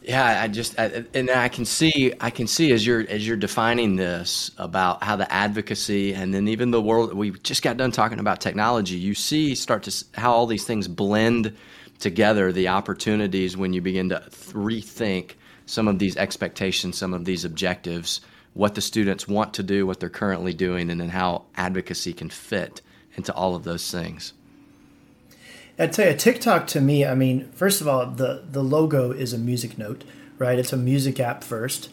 Yeah 0.01 0.41
i 0.41 0.49
just 0.49 0.77
I, 0.77 1.05
and 1.13 1.29
i 1.29 1.47
can 1.47 1.63
see 1.63 2.13
i 2.19 2.29
can 2.29 2.45
see 2.45 2.73
as 2.73 2.85
you're 2.85 3.05
as 3.09 3.25
you're 3.25 3.37
defining 3.37 3.95
this 3.95 4.51
about 4.57 5.01
how 5.01 5.15
the 5.15 5.31
advocacy 5.31 6.13
and 6.13 6.33
then 6.33 6.49
even 6.49 6.71
the 6.71 6.81
world 6.81 7.13
we 7.13 7.31
just 7.31 7.63
got 7.63 7.77
done 7.77 7.91
talking 7.91 8.19
about 8.19 8.41
technology. 8.41 8.97
You 8.97 9.13
see 9.13 9.55
start 9.55 9.83
to 9.83 10.05
how 10.19 10.33
all 10.33 10.47
these 10.47 10.65
things 10.65 10.89
blend 10.89 11.55
together 11.99 12.51
the 12.51 12.67
opportunities 12.67 13.55
when 13.55 13.73
you 13.73 13.81
begin 13.81 14.09
to 14.09 14.23
rethink 14.51 15.33
some 15.65 15.87
of 15.87 15.99
these 15.99 16.17
expectations, 16.17 16.97
some 16.97 17.13
of 17.13 17.25
these 17.25 17.45
objectives, 17.45 18.21
what 18.53 18.75
the 18.75 18.81
students 18.81 19.27
want 19.27 19.53
to 19.55 19.63
do, 19.63 19.85
what 19.85 19.99
they're 19.99 20.09
currently 20.09 20.53
doing, 20.53 20.89
and 20.89 20.99
then 20.99 21.09
how 21.09 21.45
advocacy 21.55 22.13
can 22.13 22.29
fit 22.29 22.81
into 23.15 23.33
all 23.33 23.55
of 23.55 23.63
those 23.63 23.89
things. 23.89 24.33
I'd 25.79 25.93
tell 25.93 26.11
you, 26.11 26.15
TikTok 26.15 26.67
to 26.67 26.81
me, 26.81 27.05
I 27.05 27.15
mean, 27.15 27.49
first 27.51 27.81
of 27.81 27.87
all, 27.87 28.05
the, 28.05 28.43
the 28.49 28.63
logo 28.63 29.11
is 29.11 29.33
a 29.33 29.39
music 29.39 29.77
note, 29.77 30.03
right? 30.37 30.59
It's 30.59 30.73
a 30.73 30.77
music 30.77 31.19
app 31.19 31.43
first. 31.43 31.89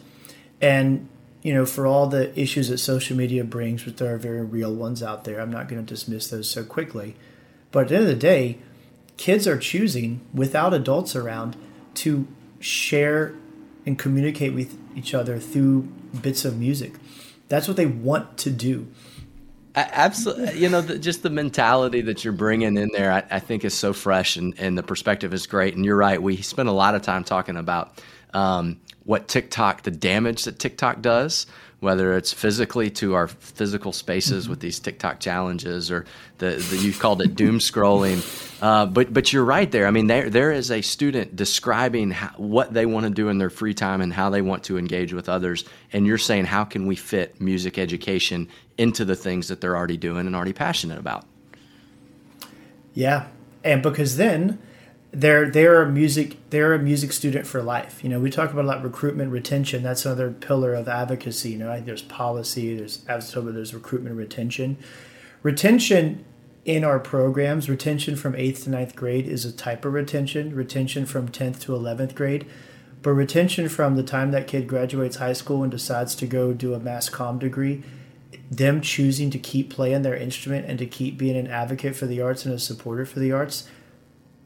And, 0.61 1.09
you 1.41 1.53
know, 1.53 1.65
for 1.65 1.87
all 1.87 2.05
the 2.05 2.37
issues 2.39 2.69
that 2.69 2.77
social 2.77 3.17
media 3.17 3.43
brings, 3.43 3.85
which 3.85 3.95
there 3.95 4.13
are 4.13 4.19
very 4.19 4.43
real 4.43 4.73
ones 4.73 5.01
out 5.01 5.23
there, 5.23 5.41
I'm 5.41 5.51
not 5.51 5.67
going 5.67 5.83
to 5.83 5.93
dismiss 5.93 6.29
those 6.29 6.47
so 6.47 6.63
quickly. 6.63 7.15
But 7.71 7.83
at 7.83 7.87
the 7.89 7.95
end 7.95 8.03
of 8.03 8.09
the 8.09 8.15
day, 8.15 8.59
kids 9.21 9.45
are 9.45 9.55
choosing, 9.55 10.19
without 10.33 10.73
adults 10.73 11.15
around, 11.15 11.55
to 11.93 12.27
share 12.59 13.35
and 13.85 13.99
communicate 13.99 14.51
with 14.51 14.75
each 14.95 15.13
other 15.13 15.37
through 15.37 15.83
bits 16.23 16.43
of 16.43 16.57
music. 16.57 16.93
That's 17.47 17.67
what 17.67 17.77
they 17.77 17.85
want 17.85 18.39
to 18.39 18.49
do. 18.49 18.87
Absolutely, 19.75 20.57
you 20.57 20.69
know, 20.69 20.81
the, 20.81 20.97
just 20.97 21.21
the 21.21 21.29
mentality 21.29 22.01
that 22.01 22.23
you're 22.23 22.33
bringing 22.33 22.75
in 22.77 22.89
there, 22.93 23.11
I, 23.11 23.23
I 23.29 23.39
think, 23.39 23.63
is 23.63 23.75
so 23.75 23.93
fresh, 23.93 24.37
and, 24.37 24.55
and, 24.57 24.75
the 24.75 24.81
perspective 24.81 25.35
is 25.35 25.45
great. 25.45 25.75
And 25.75 25.85
you're 25.85 25.95
right; 25.95 26.19
we 26.19 26.41
spend 26.41 26.67
a 26.67 26.71
lot 26.73 26.95
of 26.95 27.03
time 27.03 27.23
talking 27.23 27.57
about 27.57 28.01
um, 28.33 28.81
what 29.03 29.27
TikTok, 29.27 29.83
the 29.83 29.91
damage 29.91 30.45
that 30.45 30.57
TikTok 30.57 30.99
does, 30.99 31.45
whether 31.81 32.15
it's 32.15 32.31
physically 32.31 32.91
to 32.91 33.15
our 33.15 33.27
physical 33.27 33.91
spaces 33.91 34.47
with 34.47 34.59
these 34.59 34.79
TikTok 34.79 35.19
challenges 35.19 35.89
or 35.91 36.05
the, 36.37 36.51
the 36.51 36.77
you 36.77 36.93
called 36.93 37.21
it 37.21 37.35
doom 37.35 37.59
scrolling. 37.59 38.21
Uh, 38.61 38.85
but 38.85 39.11
but 39.11 39.33
you're 39.33 39.43
right 39.43 39.71
there. 39.71 39.87
I 39.87 39.89
mean, 39.89 40.05
there 40.05 40.29
there 40.29 40.51
is 40.51 40.69
a 40.69 40.83
student 40.83 41.35
describing 41.35 42.11
how, 42.11 42.27
what 42.37 42.71
they 42.71 42.85
want 42.85 43.07
to 43.07 43.09
do 43.09 43.27
in 43.27 43.39
their 43.39 43.49
free 43.49 43.73
time 43.73 44.01
and 44.01 44.13
how 44.13 44.29
they 44.29 44.43
want 44.43 44.65
to 44.65 44.77
engage 44.77 45.13
with 45.13 45.29
others, 45.29 45.65
and 45.91 46.05
you're 46.05 46.19
saying 46.19 46.45
how 46.45 46.63
can 46.63 46.85
we 46.85 46.95
fit 46.95 47.41
music 47.41 47.79
education 47.79 48.47
into 48.77 49.03
the 49.03 49.15
things 49.15 49.47
that 49.47 49.61
they're 49.61 49.75
already 49.75 49.97
doing 49.97 50.27
and 50.27 50.35
already 50.35 50.53
passionate 50.53 50.99
about. 50.99 51.25
Yeah, 52.93 53.29
and 53.63 53.81
because 53.81 54.17
then 54.17 54.59
they're 55.11 55.49
they're 55.49 55.81
a 55.81 55.89
music 55.89 56.37
they're 56.49 56.73
a 56.73 56.79
music 56.79 57.11
student 57.11 57.45
for 57.45 57.61
life. 57.61 58.03
You 58.03 58.09
know, 58.09 58.19
we 58.19 58.29
talk 58.29 58.51
about 58.51 58.65
a 58.65 58.67
lot 58.67 58.83
recruitment, 58.83 59.31
retention. 59.31 59.83
That's 59.83 60.05
another 60.05 60.31
pillar 60.31 60.73
of 60.73 60.87
advocacy. 60.87 61.51
You 61.51 61.57
know, 61.59 61.81
there's 61.81 62.01
policy, 62.01 62.75
there's 62.75 63.05
as 63.07 63.31
there's 63.31 63.73
recruitment, 63.73 64.15
retention. 64.15 64.77
Retention 65.43 66.23
in 66.63 66.83
our 66.83 66.99
programs, 66.99 67.69
retention 67.69 68.15
from 68.15 68.35
eighth 68.35 68.63
to 68.65 68.69
ninth 68.69 68.95
grade 68.95 69.27
is 69.27 69.45
a 69.45 69.51
type 69.51 69.83
of 69.83 69.93
retention. 69.93 70.55
Retention 70.55 71.05
from 71.05 71.27
tenth 71.27 71.59
to 71.61 71.75
eleventh 71.75 72.15
grade, 72.15 72.45
but 73.01 73.11
retention 73.11 73.67
from 73.67 73.95
the 73.95 74.03
time 74.03 74.31
that 74.31 74.47
kid 74.47 74.67
graduates 74.67 75.17
high 75.17 75.33
school 75.33 75.63
and 75.63 75.71
decides 75.71 76.15
to 76.15 76.25
go 76.25 76.53
do 76.53 76.73
a 76.73 76.79
mass 76.79 77.09
comm 77.09 77.39
degree 77.39 77.83
them 78.49 78.81
choosing 78.81 79.29
to 79.31 79.39
keep 79.39 79.69
playing 79.69 80.01
their 80.01 80.15
instrument 80.15 80.65
and 80.67 80.77
to 80.77 80.85
keep 80.85 81.17
being 81.17 81.37
an 81.37 81.47
advocate 81.47 81.95
for 81.95 82.05
the 82.05 82.21
arts 82.21 82.45
and 82.45 82.53
a 82.53 82.59
supporter 82.59 83.05
for 83.05 83.19
the 83.19 83.31
arts, 83.31 83.67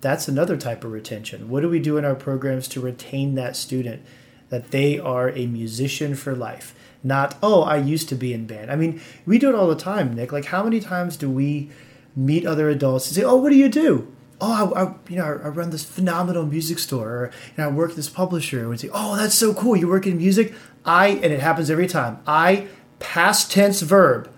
that's 0.06 0.28
another 0.28 0.56
type 0.56 0.84
of 0.84 0.92
retention. 0.92 1.50
What 1.50 1.62
do 1.62 1.70
we 1.70 1.80
do 1.80 1.98
in 1.98 2.06
our 2.06 2.14
programs 2.14 2.68
to 2.70 2.80
retain 2.80 3.34
that 3.36 3.56
student 3.56 4.04
that 4.50 4.70
they 4.70 5.00
are 5.00 5.30
a 5.32 5.48
musician 5.48 6.14
for 6.14 6.36
life? 6.36 6.76
Not, 7.04 7.36
oh, 7.42 7.64
I 7.64 7.78
used 7.78 8.08
to 8.10 8.16
be 8.16 8.32
in 8.32 8.46
band. 8.46 8.72
I 8.72 8.76
mean, 8.76 9.02
we 9.26 9.40
do 9.40 9.50
it 9.50 9.56
all 9.56 9.68
the 9.68 9.76
time, 9.76 10.14
Nick. 10.14 10.32
Like, 10.32 10.46
how 10.46 10.64
many 10.64 10.80
times 10.80 11.18
do 11.18 11.30
we 11.30 11.72
meet 12.16 12.46
other 12.46 12.70
adults 12.70 13.08
and 13.08 13.16
say, 13.16 13.24
oh, 13.24 13.38
what 13.38 13.50
do 13.50 13.56
you 13.56 13.68
do? 13.68 14.16
oh, 14.42 14.74
I, 14.76 14.84
I, 14.84 14.94
you 15.10 15.18
know, 15.18 15.26
I 15.26 15.48
run 15.48 15.70
this 15.70 15.86
phenomenal 15.86 16.46
music 16.46 16.80
store, 16.80 17.10
or 17.10 17.32
you 17.58 17.64
know, 17.64 17.70
I 17.70 17.72
work 17.72 17.96
this 17.96 18.10
publisher. 18.10 18.70
And 18.70 18.80
say, 18.80 18.90
oh, 18.94 19.16
that's 19.16 19.36
so 19.36 19.54
cool. 19.54 19.76
You 19.76 19.88
work 19.88 20.06
in 20.06 20.18
music. 20.18 20.54
I, 20.84 21.08
and 21.08 21.32
it 21.32 21.40
happens 21.40 21.70
every 21.70 21.88
time. 21.88 22.20
I 22.28 22.68
past 23.00 23.52
tense 23.52 23.82
verb 23.82 24.32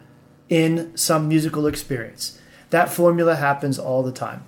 in 0.50 0.96
some 0.96 1.28
musical 1.28 1.68
experience. 1.68 2.40
That 2.70 2.90
formula 2.90 3.36
happens 3.36 3.78
all 3.78 4.04
the 4.04 4.12
time. 4.12 4.46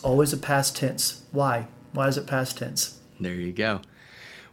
It's 0.00 0.06
always 0.06 0.32
a 0.32 0.38
past 0.38 0.76
tense. 0.76 1.24
Why? 1.30 1.66
Why 1.92 2.08
is 2.08 2.16
it 2.16 2.26
past 2.26 2.56
tense? 2.56 2.98
There 3.20 3.34
you 3.34 3.52
go. 3.52 3.82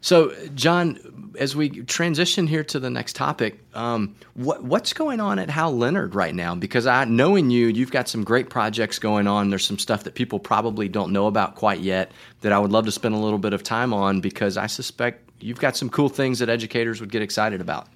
So, 0.01 0.33
John, 0.55 1.31
as 1.39 1.55
we 1.55 1.69
transition 1.69 2.47
here 2.47 2.65
to 2.65 2.81
the 2.81 2.89
next 2.89 3.15
topic, 3.15 3.57
um, 3.73 4.13
what, 4.33 4.61
what's 4.65 4.91
going 4.91 5.21
on 5.21 5.39
at 5.39 5.49
Hal 5.49 5.73
Leonard 5.73 6.15
right 6.15 6.35
now? 6.35 6.53
Because 6.53 6.85
I, 6.85 7.05
knowing 7.05 7.49
you, 7.49 7.67
you've 7.67 7.91
got 7.91 8.09
some 8.09 8.25
great 8.25 8.49
projects 8.49 8.99
going 8.99 9.25
on. 9.25 9.49
There's 9.49 9.65
some 9.65 9.79
stuff 9.79 10.03
that 10.03 10.15
people 10.15 10.37
probably 10.37 10.89
don't 10.89 11.13
know 11.13 11.27
about 11.27 11.55
quite 11.55 11.79
yet 11.79 12.11
that 12.41 12.51
I 12.51 12.59
would 12.59 12.73
love 12.73 12.83
to 12.83 12.91
spend 12.91 13.15
a 13.15 13.17
little 13.17 13.39
bit 13.39 13.53
of 13.53 13.63
time 13.63 13.93
on 13.93 14.19
because 14.19 14.57
I 14.57 14.67
suspect 14.67 15.29
you've 15.39 15.61
got 15.61 15.77
some 15.77 15.89
cool 15.89 16.09
things 16.09 16.39
that 16.39 16.49
educators 16.49 16.99
would 16.99 17.09
get 17.09 17.21
excited 17.21 17.61
about. 17.61 17.87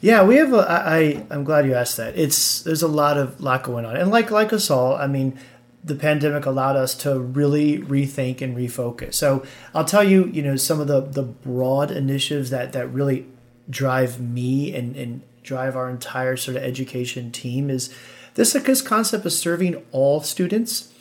Yeah, 0.00 0.24
we 0.24 0.36
have. 0.36 0.52
A, 0.52 0.66
I 0.68 1.24
I'm 1.30 1.42
glad 1.44 1.66
you 1.66 1.74
asked 1.74 1.96
that. 1.96 2.16
It's 2.16 2.62
there's 2.62 2.82
a 2.82 2.88
lot 2.88 3.16
of 3.18 3.40
lot 3.40 3.64
going 3.64 3.84
on, 3.84 3.96
and 3.96 4.12
like 4.12 4.30
like 4.30 4.52
us 4.52 4.70
all, 4.70 4.94
I 4.94 5.08
mean, 5.08 5.36
the 5.82 5.94
pandemic 5.94 6.46
allowed 6.46 6.76
us 6.76 6.94
to 6.94 7.18
really 7.18 7.78
rethink 7.78 8.42
and 8.42 8.56
refocus. 8.56 9.14
So 9.14 9.44
I'll 9.74 9.84
tell 9.84 10.04
you, 10.04 10.26
you 10.26 10.42
know, 10.42 10.56
some 10.56 10.80
of 10.80 10.86
the 10.88 11.00
the 11.00 11.22
broad 11.22 11.90
initiatives 11.90 12.50
that 12.50 12.72
that 12.72 12.92
really 12.92 13.26
drive 13.70 14.20
me 14.20 14.74
and 14.74 14.96
and 14.96 15.22
drive 15.42 15.76
our 15.76 15.88
entire 15.88 16.36
sort 16.36 16.56
of 16.56 16.62
education 16.62 17.30
team 17.30 17.70
is 17.70 17.94
this 18.34 18.52
this 18.52 18.82
concept 18.82 19.24
of 19.24 19.32
serving 19.32 19.82
all 19.92 20.20
students, 20.20 20.92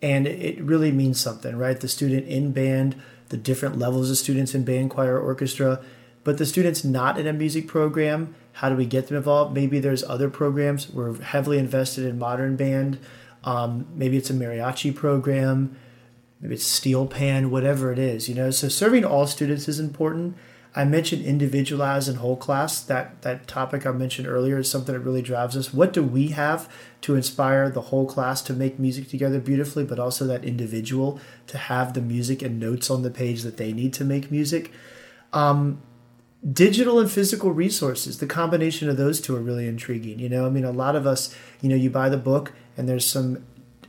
and 0.00 0.26
it 0.26 0.60
really 0.62 0.92
means 0.92 1.20
something, 1.20 1.56
right? 1.56 1.80
The 1.80 1.88
student 1.88 2.26
in 2.26 2.52
band, 2.52 3.00
the 3.28 3.36
different 3.36 3.78
levels 3.78 4.10
of 4.10 4.16
students 4.16 4.54
in 4.54 4.64
band, 4.64 4.90
choir, 4.90 5.18
orchestra, 5.18 5.82
but 6.24 6.38
the 6.38 6.46
students 6.46 6.84
not 6.84 7.18
in 7.18 7.26
a 7.26 7.32
music 7.32 7.66
program 7.68 8.34
how 8.52 8.68
do 8.68 8.76
we 8.76 8.86
get 8.86 9.08
them 9.08 9.16
involved? 9.16 9.54
Maybe 9.54 9.78
there's 9.78 10.02
other 10.04 10.28
programs. 10.28 10.90
We're 10.90 11.20
heavily 11.20 11.58
invested 11.58 12.04
in 12.04 12.18
modern 12.18 12.56
band. 12.56 12.98
Um, 13.44 13.86
maybe 13.94 14.16
it's 14.16 14.30
a 14.30 14.34
mariachi 14.34 14.94
program. 14.94 15.76
Maybe 16.40 16.54
it's 16.54 16.66
steel 16.66 17.06
pan, 17.06 17.50
whatever 17.50 17.92
it 17.92 17.98
is. 17.98 18.28
You 18.28 18.34
know, 18.34 18.50
so 18.50 18.68
serving 18.68 19.04
all 19.04 19.26
students 19.26 19.68
is 19.68 19.78
important. 19.78 20.36
I 20.74 20.84
mentioned 20.84 21.24
individualized 21.24 22.08
and 22.08 22.18
whole 22.18 22.36
class. 22.36 22.80
That 22.80 23.22
that 23.22 23.48
topic 23.48 23.86
I 23.86 23.90
mentioned 23.90 24.28
earlier 24.28 24.58
is 24.58 24.70
something 24.70 24.94
that 24.94 25.00
really 25.00 25.22
drives 25.22 25.56
us. 25.56 25.74
What 25.74 25.92
do 25.92 26.02
we 26.02 26.28
have 26.28 26.72
to 27.02 27.16
inspire 27.16 27.70
the 27.70 27.80
whole 27.80 28.06
class 28.06 28.40
to 28.42 28.52
make 28.52 28.78
music 28.78 29.08
together 29.08 29.40
beautifully, 29.40 29.84
but 29.84 29.98
also 29.98 30.26
that 30.26 30.44
individual 30.44 31.20
to 31.48 31.58
have 31.58 31.94
the 31.94 32.00
music 32.00 32.40
and 32.40 32.60
notes 32.60 32.88
on 32.88 33.02
the 33.02 33.10
page 33.10 33.42
that 33.42 33.56
they 33.56 33.72
need 33.72 33.92
to 33.94 34.04
make 34.04 34.30
music? 34.30 34.70
Um, 35.32 35.82
digital 36.52 36.98
and 36.98 37.10
physical 37.10 37.52
resources 37.52 38.18
the 38.18 38.26
combination 38.26 38.88
of 38.88 38.96
those 38.96 39.20
two 39.20 39.36
are 39.36 39.40
really 39.40 39.68
intriguing 39.68 40.18
you 40.18 40.26
know 40.26 40.46
i 40.46 40.48
mean 40.48 40.64
a 40.64 40.70
lot 40.70 40.96
of 40.96 41.06
us 41.06 41.36
you 41.60 41.68
know 41.68 41.76
you 41.76 41.90
buy 41.90 42.08
the 42.08 42.16
book 42.16 42.52
and 42.80 42.88
there's 42.88 43.06
some 43.06 43.44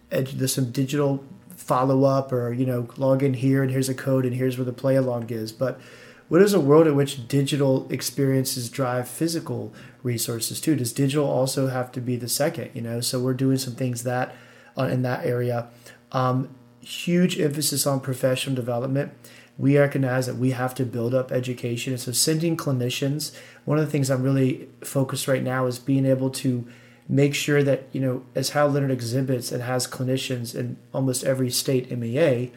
there's 0.10 0.53
some 0.53 0.69
digital 0.69 1.24
follow 1.55 2.03
up 2.03 2.33
or 2.33 2.51
you 2.51 2.65
know 2.65 2.89
log 2.98 3.24
in 3.24 3.36
here 3.36 3.63
and 3.63 3.71
here's 3.71 3.88
a 3.88 3.93
code 3.93 4.25
and 4.25 4.36
here's 4.36 4.57
where 4.57 4.65
the 4.65 4.74
play 4.74 4.98
along 4.98 5.29
is. 5.29 5.53
But 5.53 5.79
what 6.27 6.41
is 6.41 6.53
a 6.53 6.60
world 6.60 6.88
in 6.88 6.95
which 6.95 7.27
digital 7.29 7.88
experiences 7.89 8.69
drive 8.69 9.07
physical 9.07 9.74
resources 10.03 10.60
too? 10.60 10.75
Does 10.75 10.91
digital 10.91 11.25
also 11.25 11.67
have 11.67 11.93
to 11.93 12.01
be 12.01 12.17
the 12.17 12.27
second 12.27 12.71
you 12.74 12.81
know? 12.81 13.00
So 13.00 13.21
we're 13.21 13.33
doing 13.33 13.57
some 13.57 13.75
things 13.75 14.03
that 14.03 14.36
uh, 14.77 14.83
in 14.83 15.03
that 15.03 15.25
area. 15.25 15.69
Um, 16.12 16.50
huge 16.81 17.39
emphasis 17.39 17.88
on 17.88 18.01
professional 18.01 18.57
development. 18.57 19.13
We 19.57 19.77
recognize 19.77 20.25
that 20.25 20.36
we 20.36 20.51
have 20.51 20.75
to 20.75 20.86
build 20.86 21.13
up 21.13 21.31
education. 21.31 21.93
And 21.93 22.01
so, 22.01 22.12
sending 22.12 22.57
clinicians, 22.57 23.33
one 23.63 23.77
of 23.77 23.86
the 23.86 23.91
things 23.91 24.10
I'm 24.10 24.24
really 24.24 24.67
focused 24.83 25.27
right 25.27 25.43
now 25.43 25.67
is 25.67 25.77
being 25.77 26.05
able 26.05 26.31
to 26.31 26.67
make 27.12 27.36
sure 27.36 27.62
that, 27.62 27.84
you 27.91 28.00
know, 28.00 28.24
as 28.34 28.51
Hal 28.51 28.70
Leonard 28.70 28.89
exhibits 28.89 29.51
and 29.51 29.62
has 29.62 29.86
clinicians 29.86 30.56
in 30.56 30.77
almost 30.94 31.25
every 31.25 31.50
state 31.50 31.91
MEA, 31.96 32.51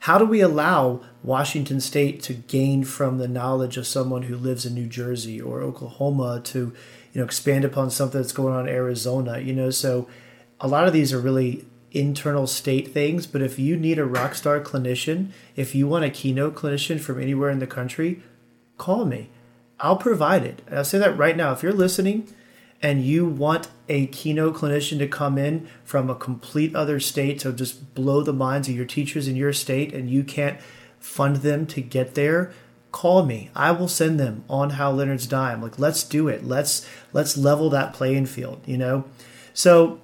how 0.00 0.18
do 0.18 0.24
we 0.24 0.40
allow 0.40 1.00
Washington 1.24 1.80
State 1.80 2.22
to 2.22 2.34
gain 2.34 2.84
from 2.84 3.18
the 3.18 3.26
knowledge 3.26 3.76
of 3.76 3.88
someone 3.88 4.22
who 4.24 4.36
lives 4.36 4.64
in 4.64 4.74
New 4.74 4.86
Jersey 4.86 5.40
or 5.40 5.62
Oklahoma 5.62 6.42
to, 6.44 6.72
you 7.12 7.20
know, 7.20 7.24
expand 7.24 7.64
upon 7.64 7.90
something 7.90 8.20
that's 8.20 8.32
going 8.32 8.54
on 8.54 8.68
in 8.68 8.74
Arizona? 8.74 9.40
You 9.40 9.52
know, 9.52 9.70
so 9.70 10.08
a 10.60 10.68
lot 10.68 10.86
of 10.86 10.92
these 10.92 11.12
are 11.12 11.18
really 11.18 11.64
internal 11.90 12.46
state 12.46 12.92
things, 12.92 13.26
but 13.26 13.42
if 13.42 13.58
you 13.58 13.76
need 13.76 13.98
a 13.98 14.04
rock 14.04 14.36
star 14.36 14.60
clinician, 14.60 15.30
if 15.56 15.74
you 15.74 15.88
want 15.88 16.04
a 16.04 16.10
keynote 16.10 16.54
clinician 16.54 17.00
from 17.00 17.20
anywhere 17.20 17.50
in 17.50 17.58
the 17.58 17.66
country, 17.66 18.22
call 18.78 19.04
me. 19.04 19.28
I'll 19.80 19.96
provide 19.96 20.44
it. 20.44 20.62
And 20.68 20.78
I'll 20.78 20.84
say 20.84 20.98
that 20.98 21.18
right 21.18 21.36
now. 21.36 21.52
If 21.52 21.64
you're 21.64 21.72
listening 21.72 22.28
and 22.84 23.02
you 23.02 23.24
want 23.24 23.68
a 23.88 24.06
keynote 24.08 24.56
clinician 24.56 24.98
to 24.98 25.08
come 25.08 25.38
in 25.38 25.66
from 25.84 26.10
a 26.10 26.14
complete 26.14 26.76
other 26.76 27.00
state 27.00 27.38
to 27.38 27.50
just 27.50 27.94
blow 27.94 28.22
the 28.22 28.32
minds 28.32 28.68
of 28.68 28.76
your 28.76 28.84
teachers 28.84 29.26
in 29.26 29.34
your 29.34 29.54
state 29.54 29.94
and 29.94 30.10
you 30.10 30.22
can't 30.22 30.60
fund 31.00 31.36
them 31.36 31.64
to 31.64 31.80
get 31.80 32.14
there, 32.14 32.52
call 32.92 33.24
me. 33.24 33.50
I 33.56 33.70
will 33.70 33.88
send 33.88 34.20
them 34.20 34.44
on 34.50 34.70
Hal 34.70 34.92
Leonard's 34.92 35.26
dime. 35.26 35.62
Like 35.62 35.78
let's 35.78 36.02
do 36.02 36.28
it. 36.28 36.44
Let's 36.44 36.86
let's 37.14 37.38
level 37.38 37.70
that 37.70 37.94
playing 37.94 38.26
field, 38.26 38.60
you 38.66 38.76
know? 38.76 39.04
So 39.54 39.98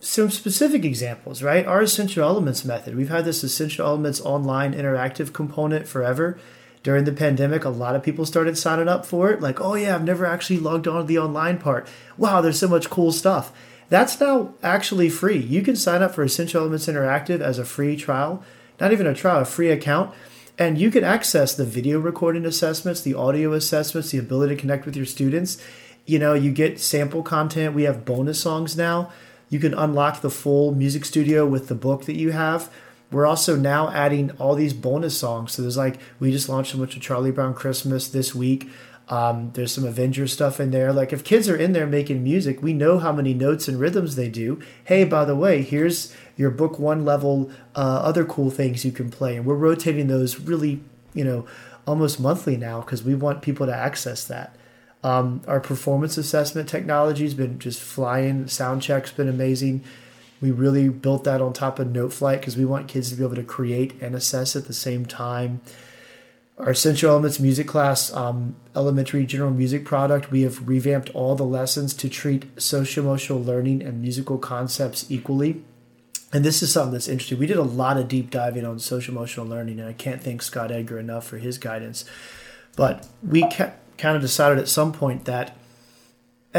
some 0.00 0.30
specific 0.30 0.86
examples, 0.86 1.42
right? 1.42 1.66
Our 1.66 1.82
essential 1.82 2.24
elements 2.24 2.64
method. 2.64 2.96
We've 2.96 3.10
had 3.10 3.26
this 3.26 3.44
essential 3.44 3.86
elements 3.86 4.22
online 4.22 4.72
interactive 4.72 5.34
component 5.34 5.86
forever. 5.86 6.38
During 6.82 7.04
the 7.04 7.12
pandemic, 7.12 7.64
a 7.64 7.68
lot 7.68 7.94
of 7.94 8.02
people 8.02 8.26
started 8.26 8.58
signing 8.58 8.88
up 8.88 9.06
for 9.06 9.30
it. 9.30 9.40
Like, 9.40 9.60
oh 9.60 9.74
yeah, 9.74 9.94
I've 9.94 10.04
never 10.04 10.26
actually 10.26 10.58
logged 10.58 10.88
on 10.88 11.02
to 11.02 11.06
the 11.06 11.18
online 11.18 11.58
part. 11.58 11.88
Wow, 12.16 12.40
there's 12.40 12.58
so 12.58 12.68
much 12.68 12.90
cool 12.90 13.12
stuff. 13.12 13.52
That's 13.88 14.18
now 14.20 14.54
actually 14.62 15.08
free. 15.08 15.38
You 15.38 15.62
can 15.62 15.76
sign 15.76 16.02
up 16.02 16.14
for 16.14 16.22
Essential 16.22 16.60
Elements 16.60 16.86
Interactive 16.86 17.40
as 17.40 17.58
a 17.58 17.64
free 17.64 17.96
trial, 17.96 18.42
not 18.80 18.92
even 18.92 19.06
a 19.06 19.14
trial, 19.14 19.42
a 19.42 19.44
free 19.44 19.70
account. 19.70 20.14
And 20.58 20.78
you 20.78 20.90
can 20.90 21.04
access 21.04 21.54
the 21.54 21.64
video 21.64 21.98
recording 22.00 22.44
assessments, 22.44 23.00
the 23.00 23.14
audio 23.14 23.52
assessments, 23.52 24.10
the 24.10 24.18
ability 24.18 24.56
to 24.56 24.60
connect 24.60 24.86
with 24.86 24.96
your 24.96 25.06
students. 25.06 25.62
You 26.04 26.18
know, 26.18 26.34
you 26.34 26.50
get 26.52 26.80
sample 26.80 27.22
content. 27.22 27.74
We 27.74 27.84
have 27.84 28.04
bonus 28.04 28.40
songs 28.40 28.76
now 28.76 29.12
you 29.52 29.58
can 29.58 29.74
unlock 29.74 30.22
the 30.22 30.30
full 30.30 30.74
music 30.74 31.04
studio 31.04 31.44
with 31.44 31.68
the 31.68 31.74
book 31.74 32.06
that 32.06 32.16
you 32.16 32.30
have. 32.32 32.72
We're 33.12 33.26
also 33.26 33.56
now 33.56 33.90
adding 33.90 34.30
all 34.32 34.54
these 34.54 34.72
bonus 34.72 35.16
songs. 35.16 35.52
So 35.52 35.62
there's 35.62 35.76
like 35.76 36.00
we 36.18 36.32
just 36.32 36.48
launched 36.48 36.74
a 36.74 36.78
bunch 36.78 36.96
of 36.96 37.02
Charlie 37.02 37.30
Brown 37.30 37.54
Christmas 37.54 38.08
this 38.08 38.34
week. 38.34 38.68
Um, 39.08 39.50
there's 39.54 39.72
some 39.72 39.84
Avengers 39.84 40.32
stuff 40.32 40.58
in 40.58 40.70
there. 40.70 40.92
Like 40.92 41.12
if 41.12 41.22
kids 41.22 41.48
are 41.48 41.56
in 41.56 41.72
there 41.72 41.86
making 41.86 42.24
music, 42.24 42.62
we 42.62 42.72
know 42.72 42.98
how 42.98 43.12
many 43.12 43.34
notes 43.34 43.68
and 43.68 43.78
rhythms 43.78 44.16
they 44.16 44.28
do. 44.28 44.60
Hey, 44.84 45.04
by 45.04 45.24
the 45.24 45.36
way, 45.36 45.62
here's 45.62 46.14
your 46.36 46.50
book 46.50 46.78
one 46.78 47.04
level 47.04 47.50
uh, 47.74 48.00
other 48.02 48.24
cool 48.24 48.50
things 48.50 48.84
you 48.84 48.92
can 48.92 49.10
play, 49.10 49.36
and 49.36 49.44
we're 49.44 49.54
rotating 49.54 50.06
those 50.06 50.40
really, 50.40 50.80
you 51.12 51.24
know, 51.24 51.46
almost 51.86 52.20
monthly 52.20 52.56
now 52.56 52.80
because 52.80 53.02
we 53.02 53.14
want 53.14 53.42
people 53.42 53.66
to 53.66 53.74
access 53.74 54.24
that. 54.24 54.56
Um, 55.04 55.42
our 55.48 55.60
performance 55.60 56.16
assessment 56.16 56.68
technology 56.68 57.24
has 57.24 57.34
been 57.34 57.58
just 57.58 57.80
flying. 57.80 58.46
Sound 58.46 58.82
check's 58.82 59.10
been 59.10 59.28
amazing. 59.28 59.82
We 60.42 60.50
really 60.50 60.88
built 60.90 61.24
that 61.24 61.40
on 61.40 61.52
top 61.52 61.78
of 61.78 61.88
Noteflight 61.88 62.40
because 62.40 62.56
we 62.56 62.64
want 62.64 62.88
kids 62.88 63.10
to 63.10 63.16
be 63.16 63.24
able 63.24 63.36
to 63.36 63.44
create 63.44 63.94
and 64.02 64.14
assess 64.14 64.54
at 64.56 64.66
the 64.66 64.74
same 64.74 65.06
time. 65.06 65.60
our 66.58 66.70
Essential 66.70 67.10
Elements 67.10 67.40
music 67.40 67.66
class, 67.66 68.12
um, 68.12 68.56
elementary 68.76 69.24
general 69.24 69.50
music 69.52 69.84
product, 69.84 70.30
we 70.30 70.42
have 70.42 70.68
revamped 70.68 71.08
all 71.10 71.34
the 71.34 71.44
lessons 71.44 71.94
to 71.94 72.08
treat 72.08 72.44
social 72.60 73.04
emotional 73.04 73.42
learning 73.42 73.82
and 73.82 74.02
musical 74.02 74.36
concepts 74.36 75.10
equally. 75.10 75.64
And 76.32 76.44
this 76.44 76.62
is 76.62 76.72
something 76.72 76.92
that's 76.92 77.08
interesting. 77.08 77.38
We 77.38 77.46
did 77.46 77.56
a 77.56 77.62
lot 77.62 77.96
of 77.96 78.08
deep 78.08 78.30
diving 78.30 78.64
on 78.64 78.78
social 78.78 79.14
emotional 79.14 79.46
learning, 79.46 79.80
and 79.80 79.88
I 79.88 79.92
can't 79.92 80.22
thank 80.22 80.42
Scott 80.42 80.70
Edgar 80.70 80.98
enough 80.98 81.26
for 81.26 81.38
his 81.38 81.58
guidance. 81.58 82.04
But 82.74 83.06
we 83.22 83.42
ca- 83.42 83.72
kind 83.98 84.16
of 84.16 84.22
decided 84.22 84.58
at 84.58 84.68
some 84.68 84.92
point 84.92 85.24
that 85.26 85.56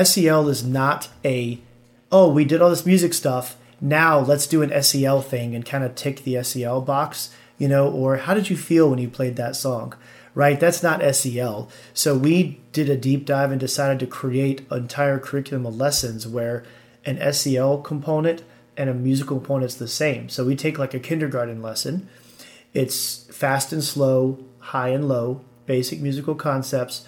SEL 0.02 0.48
is 0.48 0.64
not 0.64 1.10
a, 1.26 1.60
oh, 2.12 2.30
we 2.32 2.46
did 2.46 2.62
all 2.62 2.70
this 2.70 2.86
music 2.86 3.14
stuff. 3.14 3.56
Now 3.84 4.20
let's 4.20 4.48
do 4.48 4.64
an 4.64 4.82
SEL 4.82 5.22
thing 5.22 5.54
and 5.54 5.64
kind 5.64 5.84
of 5.84 5.94
tick 5.94 6.24
the 6.24 6.42
SEL 6.42 6.82
box 6.82 7.30
you 7.58 7.68
know, 7.68 7.90
or 7.90 8.18
how 8.18 8.34
did 8.34 8.50
you 8.50 8.58
feel 8.58 8.90
when 8.90 9.00
you 9.00 9.08
played 9.08 9.36
that 9.36 9.56
song? 9.56 9.94
Right? 10.36 10.60
That's 10.60 10.82
not 10.82 11.02
SEL. 11.16 11.70
So 11.94 12.18
we 12.18 12.60
did 12.72 12.90
a 12.90 12.98
deep 12.98 13.26
dive 13.26 13.52
and 13.52 13.60
decided 13.60 14.00
to 14.00 14.08
create 14.08 14.66
entire 14.72 15.20
curriculum 15.20 15.66
of 15.66 15.76
lessons 15.76 16.28
where 16.28 16.64
an 17.06 17.34
SEL 17.34 17.78
component 17.80 18.44
and 18.76 18.90
a 18.90 18.94
musical 18.94 19.38
component 19.38 19.72
is 19.72 19.78
the 19.78 19.88
same. 19.88 20.30
So 20.30 20.44
we 20.44 20.56
take 20.56 20.80
like 20.80 20.96
a 20.96 21.00
kindergarten 21.00 21.62
lesson. 21.62 22.10
It's 22.74 23.26
fast 23.26 23.72
and 23.72 23.84
slow, 23.84 24.44
high 24.60 24.90
and 24.90 25.08
low, 25.08 25.42
basic 25.68 26.02
musical 26.02 26.34
concepts, 26.34 27.08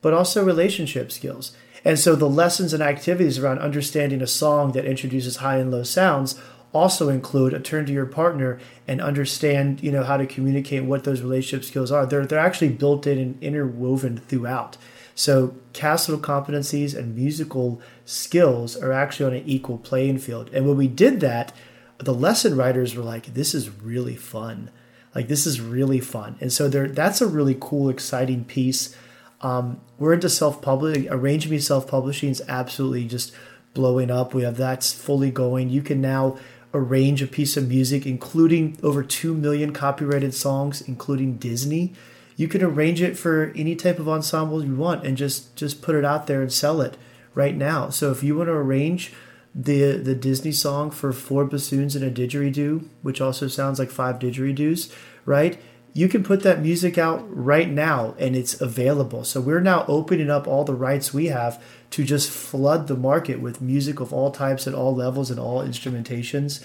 but 0.00 0.14
also 0.14 0.44
relationship 0.44 1.10
skills. 1.10 1.56
And 1.84 1.98
so 1.98 2.14
the 2.14 2.28
lessons 2.28 2.72
and 2.72 2.82
activities 2.82 3.38
around 3.38 3.58
understanding 3.58 4.22
a 4.22 4.26
song 4.26 4.72
that 4.72 4.84
introduces 4.84 5.36
high 5.36 5.56
and 5.56 5.70
low 5.70 5.82
sounds 5.82 6.40
also 6.72 7.08
include 7.08 7.52
a 7.52 7.60
turn 7.60 7.84
to 7.86 7.92
your 7.92 8.06
partner 8.06 8.58
and 8.86 9.00
understand 9.00 9.82
you 9.82 9.90
know 9.90 10.04
how 10.04 10.16
to 10.16 10.26
communicate 10.26 10.84
what 10.84 11.04
those 11.04 11.20
relationship 11.20 11.64
skills 11.64 11.90
are. 11.90 12.06
They're, 12.06 12.26
they're 12.26 12.38
actually 12.38 12.70
built 12.70 13.06
in 13.06 13.18
and 13.18 13.42
interwoven 13.42 14.18
throughout. 14.18 14.76
So 15.14 15.54
CASEL 15.72 16.20
competencies 16.20 16.96
and 16.96 17.16
musical 17.16 17.80
skills 18.04 18.76
are 18.76 18.92
actually 18.92 19.26
on 19.26 19.34
an 19.34 19.48
equal 19.48 19.78
playing 19.78 20.18
field. 20.18 20.50
And 20.52 20.66
when 20.66 20.76
we 20.76 20.88
did 20.88 21.20
that 21.20 21.52
the 21.98 22.14
lesson 22.14 22.56
writers 22.56 22.94
were 22.94 23.02
like 23.02 23.34
this 23.34 23.54
is 23.54 23.68
really 23.68 24.16
fun. 24.16 24.70
Like 25.14 25.28
this 25.28 25.46
is 25.46 25.60
really 25.60 26.00
fun. 26.00 26.36
And 26.40 26.52
so 26.52 26.68
there 26.68 26.88
that's 26.88 27.20
a 27.20 27.26
really 27.26 27.56
cool 27.58 27.88
exciting 27.88 28.44
piece 28.44 28.94
um, 29.42 29.80
we're 29.98 30.12
into 30.12 30.28
self-publishing 30.28 31.08
arranging 31.10 31.58
self-publishing 31.58 32.28
is 32.28 32.42
absolutely 32.48 33.06
just 33.06 33.32
blowing 33.72 34.10
up 34.10 34.34
we 34.34 34.42
have 34.42 34.56
that's 34.56 34.92
fully 34.92 35.30
going 35.30 35.70
you 35.70 35.82
can 35.82 36.00
now 36.00 36.36
arrange 36.72 37.22
a 37.22 37.26
piece 37.26 37.56
of 37.56 37.68
music, 37.68 38.06
including 38.06 38.78
over 38.82 39.02
2 39.02 39.34
million 39.34 39.72
copyrighted 39.72 40.34
songs, 40.34 40.80
including 40.80 41.36
Disney. 41.36 41.92
You 42.36 42.48
can 42.48 42.62
arrange 42.62 43.02
it 43.02 43.18
for 43.18 43.52
any 43.56 43.76
type 43.76 43.98
of 43.98 44.08
ensemble 44.08 44.64
you 44.64 44.76
want 44.76 45.04
and 45.04 45.16
just, 45.16 45.56
just 45.56 45.82
put 45.82 45.94
it 45.94 46.04
out 46.04 46.26
there 46.26 46.40
and 46.40 46.52
sell 46.52 46.80
it 46.80 46.96
right 47.34 47.56
now. 47.56 47.90
So 47.90 48.10
if 48.10 48.22
you 48.22 48.36
want 48.36 48.48
to 48.48 48.54
arrange 48.54 49.12
the 49.52 49.96
the 49.96 50.14
Disney 50.14 50.52
song 50.52 50.92
for 50.92 51.12
four 51.12 51.44
bassoons 51.44 51.96
and 51.96 52.04
a 52.04 52.10
didgeridoo, 52.10 52.86
which 53.02 53.20
also 53.20 53.48
sounds 53.48 53.80
like 53.80 53.90
five 53.90 54.20
didgeridoos, 54.20 54.94
right? 55.24 55.60
You 55.92 56.08
can 56.08 56.22
put 56.22 56.42
that 56.44 56.60
music 56.60 56.98
out 56.98 57.24
right 57.28 57.68
now 57.68 58.14
and 58.18 58.36
it's 58.36 58.60
available. 58.60 59.24
So 59.24 59.40
we're 59.40 59.60
now 59.60 59.84
opening 59.88 60.30
up 60.30 60.46
all 60.46 60.64
the 60.64 60.74
rights 60.74 61.12
we 61.12 61.26
have 61.26 61.62
to 61.90 62.04
just 62.04 62.30
flood 62.30 62.86
the 62.86 62.96
market 62.96 63.40
with 63.40 63.60
music 63.60 63.98
of 63.98 64.12
all 64.12 64.30
types 64.30 64.66
at 64.68 64.74
all 64.74 64.94
levels 64.94 65.30
and 65.30 65.40
all 65.40 65.64
instrumentations. 65.64 66.64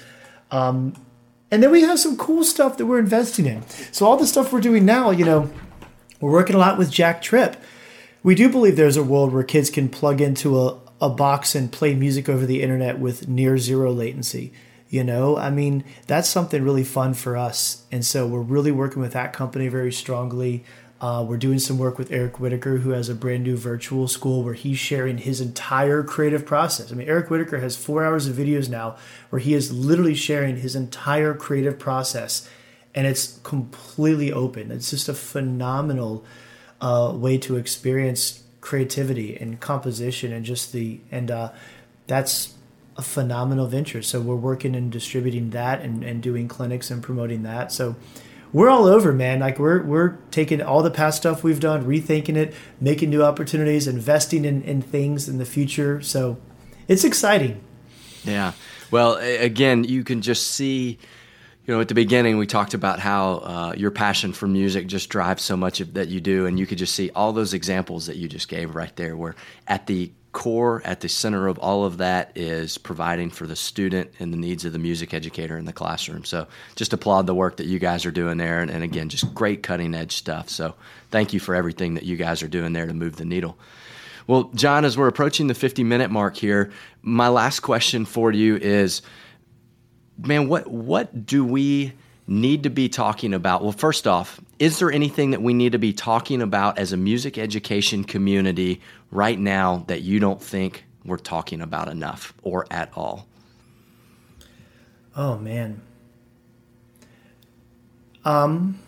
Um, 0.51 0.94
and 1.50 1.63
then 1.63 1.72
we 1.72 1.82
have 1.82 2.00
some 2.00 2.17
cool 2.17 2.44
stuff 2.44 2.77
that 2.77 2.86
we're 2.86 3.00
investing 3.00 3.46
in. 3.46 3.67
So 3.91 4.05
all 4.05 4.17
the 4.17 4.27
stuff 4.27 4.53
we're 4.53 4.62
doing 4.62 4.86
now, 4.86 5.10
you 5.10 5.25
know, 5.25 5.50
we're 6.20 6.32
working 6.32 6.55
a 6.55 6.60
lot 6.60 6.77
with 6.77 6.91
JackTrip. 6.91 7.55
We 8.24 8.36
do 8.36 8.50
believe 8.50 8.75
there's 8.75 8.98
a 8.98 9.03
world 9.03 9.34
where 9.34 9.44
kids 9.44 9.70
can 9.70 9.89
plug 9.89 10.22
into 10.22 10.60
a, 10.60 10.79
a 11.01 11.10
box 11.10 11.55
and 11.55 11.72
play 11.72 11.94
music 11.94 12.27
over 12.29 12.46
the 12.46 12.62
internet 12.62 13.00
with 13.00 13.27
near 13.27 13.58
zero 13.58 13.91
latency. 13.91 14.53
You 14.89 15.04
know, 15.04 15.38
I 15.38 15.50
mean, 15.50 15.84
that's 16.08 16.30
something 16.30 16.64
really 16.64 16.83
fun 16.83 17.16
for 17.16 17.36
us. 17.36 17.83
And 17.92 18.05
so 18.05 18.27
we're 18.27 18.42
really 18.42 18.72
working 18.72 19.01
with 19.01 19.14
that 19.14 19.33
company 19.33 19.68
very 19.68 19.92
strongly. 19.92 20.64
Uh, 21.01 21.25
we're 21.27 21.38
doing 21.38 21.60
some 21.60 21.77
work 21.77 21.98
with 21.98 22.12
Eric 22.12 22.40
Whitacre, 22.40 22.77
who 22.77 22.92
has 22.92 23.10
a 23.10 23.16
brand 23.16 23.44
new 23.44 23.57
virtual 23.57 24.07
school 24.07 24.44
where 24.44 24.53
he's 24.53 24.79
sharing 24.79 25.18
his 25.18 25.42
entire 25.42 26.03
creative 26.03 26.46
process. 26.46 26.92
I 26.92 26.96
mean, 26.96 27.07
Eric 27.07 27.29
Whitacre 27.29 27.60
has 27.60 27.75
four 27.75 28.05
hours 28.05 28.27
of 28.27 28.36
videos 28.36 28.70
now 28.70 28.96
where 29.29 29.40
he 29.40 29.53
is 29.53 29.74
literally 29.74 30.16
sharing 30.16 30.57
his 30.57 30.75
entire 30.75 31.33
creative 31.33 31.77
process, 31.77 32.50
and 32.94 33.05
it's 33.05 33.40
completely 33.44 34.31
open. 34.31 34.72
It's 34.72 34.90
just 34.90 35.10
a 35.10 35.14
phenomenal 35.14 36.24
uh, 36.79 37.12
way 37.14 37.38
to 37.40 37.57
experience 37.57 38.44
creativity 38.62 39.36
and 39.36 39.60
composition, 39.60 40.31
and 40.31 40.46
just 40.46 40.72
the 40.72 41.01
and 41.12 41.29
uh, 41.29 41.51
that's 42.07 42.54
a 42.98 43.01
phenomenal 43.01 43.68
venture. 43.68 44.01
So 44.01 44.22
we're 44.22 44.36
working 44.36 44.75
and 44.75 44.92
distributing 44.92 45.50
that 45.51 45.81
and, 45.81 46.03
and 46.03 46.22
doing 46.22 46.48
clinics 46.48 46.90
and 46.90 47.03
promoting 47.03 47.44
that. 47.44 47.72
So 47.72 47.96
we're 48.53 48.70
all 48.70 48.86
over, 48.86 49.12
man. 49.12 49.40
Like 49.40 49.60
we're 49.60 49.84
we're 49.84 50.18
taking 50.31 50.62
all 50.62 50.81
the 50.81 50.92
past 50.92 51.18
stuff 51.18 51.44
we've 51.44 51.60
done, 51.60 51.86
rethinking 51.86 52.38
it, 52.38 52.53
making 52.79 53.10
new 53.10 53.22
opportunities, 53.22 53.88
investing 53.88 54.46
in, 54.46 54.62
in 54.64 54.81
things 54.81 55.27
in 55.27 55.38
the 55.38 55.46
future. 55.46 56.01
So 56.01 56.38
it's 56.88 57.03
exciting. 57.03 57.62
Yeah. 58.24 58.53
Well, 58.92 59.18
again, 59.18 59.84
you 59.84 60.03
can 60.03 60.22
just 60.22 60.48
see 60.48 61.00
you 61.66 61.74
know, 61.74 61.81
at 61.81 61.88
the 61.88 61.96
beginning, 61.96 62.38
we 62.38 62.46
talked 62.46 62.75
about 62.75 63.00
how 63.00 63.34
uh, 63.38 63.74
your 63.75 63.90
passion 63.90 64.34
for 64.34 64.48
music 64.48 64.86
just 64.86 65.10
drives 65.10 65.42
so 65.42 65.58
much 65.58 65.81
of 65.81 65.96
that 65.96 66.10
you 66.10 66.22
do, 66.22 66.46
and 66.46 66.60
you 66.60 66.68
could 66.68 66.77
just 66.77 66.94
see 66.94 67.10
all 67.16 67.34
those 67.34 67.55
examples 67.55 68.05
that 68.05 68.18
you 68.18 68.27
just 68.27 68.48
gave 68.48 68.75
right 68.75 68.96
there. 68.96 69.18
Where 69.18 69.36
at 69.68 69.88
the 69.88 70.12
core, 70.36 70.82
at 70.84 71.00
the 71.00 71.08
center 71.08 71.48
of 71.48 71.58
all 71.60 71.86
of 71.86 71.98
that 71.98 72.34
is 72.36 72.78
providing 72.78 73.32
for 73.32 73.48
the 73.48 73.56
student 73.56 74.12
and 74.20 74.34
the 74.34 74.38
needs 74.38 74.66
of 74.66 74.74
the 74.74 74.80
music 74.80 75.14
educator 75.14 75.58
in 75.58 75.64
the 75.64 75.72
classroom. 75.72 76.26
So 76.26 76.46
just 76.76 76.92
applaud 76.92 77.26
the 77.26 77.34
work 77.34 77.56
that 77.56 77.68
you 77.68 77.80
guys 77.80 78.06
are 78.06 78.12
doing 78.12 78.36
there. 78.38 78.60
And, 78.60 78.70
and 78.70 78.84
again, 78.84 79.08
just 79.08 79.34
great 79.34 79.64
cutting 79.64 79.96
edge 79.96 80.12
stuff. 80.12 80.50
So 80.50 80.76
thank 81.10 81.32
you 81.32 81.40
for 81.40 81.56
everything 81.56 81.94
that 81.94 82.04
you 82.04 82.18
guys 82.18 82.44
are 82.44 82.50
doing 82.50 82.74
there 82.74 82.86
to 82.86 82.94
move 82.94 83.16
the 83.16 83.24
needle. 83.24 83.58
Well, 84.28 84.52
John, 84.54 84.84
as 84.84 84.98
we're 84.98 85.08
approaching 85.08 85.48
the 85.48 85.54
50 85.54 85.86
minute 85.86 86.12
mark 86.12 86.36
here, 86.36 86.70
my 87.02 87.30
last 87.30 87.62
question 87.62 88.04
for 88.04 88.32
you 88.34 88.58
is 88.58 89.02
man, 90.18 90.50
what, 90.50 90.68
what 90.68 91.26
do 91.26 91.46
we 91.46 91.94
need 92.28 92.64
to 92.64 92.70
be 92.70 92.90
talking 92.90 93.34
about? 93.34 93.64
Well, 93.64 93.72
first 93.72 94.06
off, 94.06 94.42
is 94.60 94.80
there 94.80 94.92
anything 94.92 95.32
that 95.32 95.42
we 95.42 95.54
need 95.54 95.72
to 95.74 95.80
be 95.80 95.94
talking 95.94 96.42
about 96.42 96.78
as 96.78 96.92
a 96.92 96.98
music 96.98 97.38
education 97.38 98.04
community 98.04 98.82
right 99.16 99.40
now 99.40 99.86
that 99.88 100.01
you 100.01 100.20
don't 100.20 100.42
think 100.42 100.86
we're 101.06 101.18
talking 101.18 101.62
about 101.62 101.88
enough 101.88 102.34
or 102.44 102.66
at 102.70 102.92
all? 102.96 103.28
Oh 105.16 105.38
man. 105.38 105.82
Um 108.24 108.80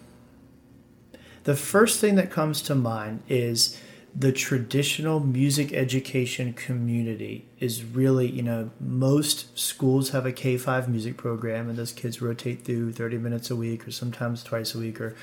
the 1.44 1.56
first 1.56 2.02
thing 2.02 2.16
that 2.16 2.30
comes 2.30 2.62
to 2.64 2.76
mind 2.76 3.24
is 3.30 3.80
the 4.14 4.34
traditional 4.34 5.20
music 5.20 5.72
education 5.72 6.52
community 6.52 7.48
is 7.60 7.84
really, 7.84 8.28
you 8.30 8.42
know, 8.42 8.72
most 8.82 9.58
schools 9.58 10.10
have 10.10 10.26
a 10.26 10.32
K 10.32 10.58
5 10.58 10.90
music 10.90 11.16
program 11.16 11.70
and 11.70 11.78
those 11.78 11.94
kids 11.94 12.22
rotate 12.22 12.66
through 12.66 12.92
30 12.92 13.18
minutes 13.18 13.50
a 13.50 13.56
week 13.56 13.88
or 13.88 13.92
sometimes 13.92 14.44
twice 14.44 14.76
a 14.76 14.80
week 14.80 15.00
or 15.00 15.16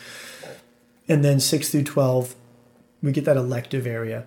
and 1.09 1.23
then 1.23 1.41
6 1.41 1.71
through 1.71 1.83
12 1.83 2.37
we 3.03 3.13
get 3.13 3.27
that 3.27 3.37
elective 3.37 3.87
area. 3.87 4.25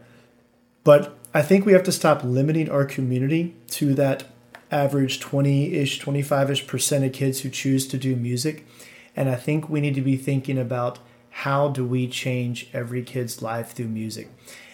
But 0.87 1.17
I 1.33 1.41
think 1.41 1.65
we 1.65 1.73
have 1.73 1.83
to 1.83 1.91
stop 1.91 2.23
limiting 2.23 2.71
our 2.71 2.85
community 2.85 3.53
to 3.71 3.93
that 3.95 4.23
average 4.71 5.19
20-ish, 5.19 5.99
25-ish 5.99 6.65
percent 6.65 7.03
of 7.03 7.11
kids 7.11 7.41
who 7.41 7.49
choose 7.49 7.85
to 7.89 7.97
do 7.97 8.15
music. 8.15 8.65
And 9.13 9.29
I 9.29 9.35
think 9.35 9.67
we 9.67 9.81
need 9.81 9.95
to 9.95 10.01
be 10.01 10.15
thinking 10.15 10.57
about 10.57 10.99
how 11.29 11.67
do 11.67 11.85
we 11.85 12.07
change 12.07 12.69
every 12.71 13.03
kid's 13.03 13.41
life 13.41 13.71
through 13.73 13.89
music? 13.89 14.29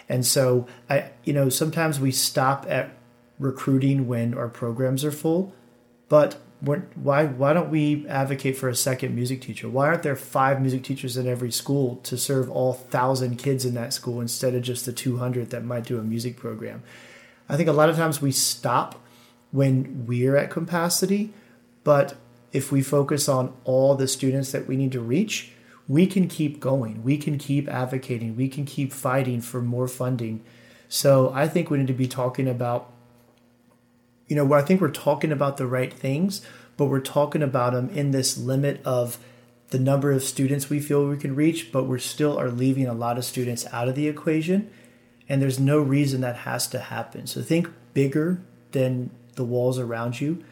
And 0.08 0.24
so 0.24 0.68
I 0.88 1.10
you 1.24 1.34
know, 1.34 1.50
sometimes 1.50 2.00
we 2.00 2.12
stop 2.12 2.68
at 2.70 2.92
recruiting 3.40 4.08
when 4.08 4.36
our 4.36 4.50
programs 4.50 5.04
are 5.04 5.12
full, 5.12 5.56
but 6.10 6.36
why 6.64 7.26
why 7.26 7.54
don't 7.54 7.70
we 7.70 8.08
advocate 8.08 8.56
for 8.56 8.70
a 8.70 8.76
second 8.76 9.14
music 9.14 9.42
teacher? 9.42 9.68
Why 9.68 9.88
aren't 9.88 10.04
there 10.04 10.16
five 10.16 10.62
music 10.62 10.84
teachers 10.84 11.18
in 11.18 11.28
every 11.28 11.52
school 11.52 11.98
to 12.04 12.18
serve 12.18 12.50
all 12.50 12.74
thousand 12.74 13.38
kids 13.38 13.66
in 13.66 13.74
that 13.74 13.92
school 13.92 14.22
instead 14.22 14.56
of 14.56 14.62
just 14.62 14.86
the 14.86 14.94
200 14.94 15.50
that 15.50 15.66
might 15.66 15.84
do 15.84 16.00
a 16.00 16.04
music 16.04 16.38
program? 16.38 16.82
I 17.50 17.58
think 17.58 17.68
a 17.68 17.74
lot 17.74 17.90
of 17.90 17.98
times 17.98 18.22
we 18.22 18.32
stop 18.32 19.02
when 19.52 20.06
we're 20.08 20.38
at 20.38 20.50
capacity, 20.50 21.34
but 21.84 22.16
if 22.54 22.72
we 22.72 22.82
focus 22.82 23.28
on 23.28 23.54
all 23.66 23.96
the 23.96 24.08
students 24.08 24.52
that 24.54 24.68
we 24.68 24.78
need 24.78 24.94
to 24.94 25.02
reach, 25.02 25.52
we 25.88 26.08
can 26.08 26.30
keep 26.30 26.62
going. 26.62 27.04
We 27.04 27.18
can 27.18 27.38
keep 27.38 27.68
advocating. 27.68 28.38
We 28.38 28.48
can 28.48 28.64
keep 28.64 28.94
fighting 28.94 29.42
for 29.42 29.62
more 29.62 29.88
funding. 29.90 30.44
So 30.88 31.32
I 31.34 31.48
think 31.48 31.70
we 31.70 31.78
need 31.78 31.88
to 31.88 31.94
be 31.94 32.08
talking 32.08 32.48
about, 32.48 32.93
you 34.34 34.44
know, 34.44 34.52
I 34.56 34.64
think 34.64 34.82
we're 34.82 34.90
talking 34.90 35.32
about 35.32 35.58
the 35.58 35.68
right 35.68 35.94
things, 35.94 36.42
but 36.76 36.86
we're 36.86 37.02
talking 37.02 37.44
about 37.44 37.74
them 37.74 37.90
in 37.90 38.10
this 38.10 38.36
limit 38.36 38.82
of 38.84 39.20
the 39.70 39.78
number 39.78 40.12
of 40.12 40.24
students 40.24 40.72
we 40.72 40.80
feel 40.80 41.08
we 41.08 41.18
can 41.18 41.36
reach, 41.36 41.72
but 41.72 41.84
we're 41.84 42.00
still 42.00 42.40
are 42.40 42.50
leaving 42.50 42.88
a 42.88 42.96
lot 42.96 43.20
of 43.20 43.26
students 43.26 43.68
out 43.72 43.88
of 43.88 43.94
the 43.94 44.08
equation. 44.08 44.72
And 45.30 45.40
there's 45.40 45.60
no 45.60 45.80
reason 45.80 46.22
that 46.22 46.38
has 46.38 46.66
to 46.70 46.80
happen. 46.80 47.28
So 47.28 47.44
think 47.44 47.70
bigger 47.94 48.42
than 48.72 49.12
the 49.36 49.46
walls 49.46 49.78
around 49.78 50.20
you, 50.20 50.44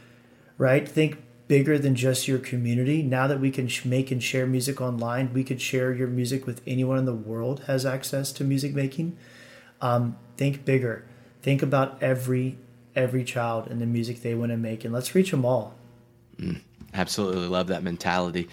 right? 0.60 0.88
Think 0.88 1.18
bigger 1.48 1.80
than 1.80 1.96
just 1.96 2.28
your 2.28 2.38
community. 2.38 3.02
Now 3.02 3.26
that 3.26 3.40
we 3.40 3.50
can 3.50 3.68
make 3.84 4.12
and 4.12 4.22
share 4.22 4.46
music 4.46 4.80
online, 4.80 5.34
we 5.34 5.44
could 5.44 5.60
share 5.60 5.92
your 5.92 6.08
music 6.08 6.46
with 6.46 6.62
anyone 6.68 7.00
in 7.00 7.06
the 7.06 7.16
world 7.16 7.64
has 7.66 7.84
access 7.84 8.32
to 8.34 8.44
music 8.44 8.76
making. 8.76 9.18
Um, 9.82 10.18
think 10.38 10.66
bigger. 10.66 11.04
Think 11.42 11.64
about 11.64 11.98
every 12.04 12.58
every 12.96 13.24
child 13.24 13.68
and 13.68 13.82
the 13.82 13.86
music 13.86 14.22
they 14.22 14.36
want 14.36 14.52
to 14.52 14.58
make, 14.58 14.84
and 14.86 14.94
let's 14.94 15.14
reach 15.16 15.32
them 15.32 15.46
all. 15.46 15.76
Mm, 16.38 16.62
absolutely 16.94 17.48
love 17.48 17.68
that 17.68 17.84
mentality. 17.84 18.50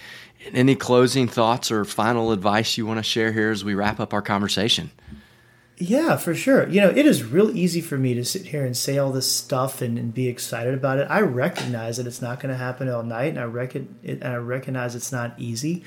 Any 0.53 0.75
closing 0.75 1.29
thoughts 1.29 1.71
or 1.71 1.85
final 1.85 2.33
advice 2.33 2.79
you 2.79 2.87
want 2.87 2.99
to 2.99 3.03
share 3.03 3.33
here 3.33 3.51
as 3.51 3.65
we 3.65 3.75
wrap 3.75 3.99
up 4.01 4.13
our 4.13 4.23
conversation? 4.23 4.91
Yeah, 5.81 6.17
for 6.17 6.35
sure. 6.35 6.69
You 6.69 6.81
know, 6.81 6.89
it 6.89 7.07
is 7.07 7.23
real 7.23 7.57
easy 7.57 7.81
for 7.81 7.97
me 7.97 8.15
to 8.15 8.25
sit 8.25 8.47
here 8.47 8.65
and 8.65 8.77
say 8.77 8.99
all 8.99 9.13
this 9.13 9.31
stuff 9.31 9.81
and, 9.81 9.97
and 9.97 10.13
be 10.13 10.27
excited 10.27 10.75
about 10.75 10.99
it. 10.99 11.07
I 11.09 11.21
recognize 11.21 11.99
that 11.99 12.07
it's 12.07 12.21
not 12.21 12.41
going 12.41 12.51
to 12.51 12.59
happen 12.59 12.89
all 12.89 13.05
night, 13.05 13.29
and 13.29 13.39
I 13.39 13.45
reckon 13.45 13.97
it, 14.03 14.21
and 14.21 14.33
I 14.33 14.37
recognize 14.37 14.97
it's 14.97 15.13
not 15.13 15.39
easy. 15.39 15.85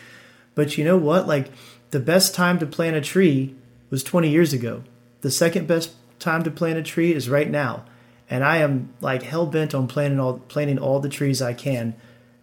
But 0.56 0.78
you 0.78 0.86
know 0.86 0.98
what? 0.98 1.28
Like 1.28 1.52
the 1.92 2.00
best 2.00 2.34
time 2.34 2.58
to 2.60 2.66
plant 2.66 2.96
a 2.96 3.02
tree 3.02 3.56
was 3.90 4.04
20 4.04 4.30
years 4.30 4.54
ago. 4.54 4.84
The 5.22 5.32
second 5.32 5.68
best 5.68 5.94
time 6.20 6.44
to 6.44 6.52
plant 6.52 6.78
a 6.78 6.84
tree 6.84 7.14
is 7.14 7.30
right 7.30 7.50
now, 7.50 7.84
and 8.32 8.44
I 8.44 8.58
am 8.58 8.94
like 9.02 9.24
hell 9.24 9.46
bent 9.46 9.76
on 9.76 9.88
planting 9.88 10.20
all 10.20 10.40
planting 10.40 10.80
all 10.80 11.00
the 11.00 11.10
trees 11.10 11.42
I 11.42 11.54
can 11.54 11.96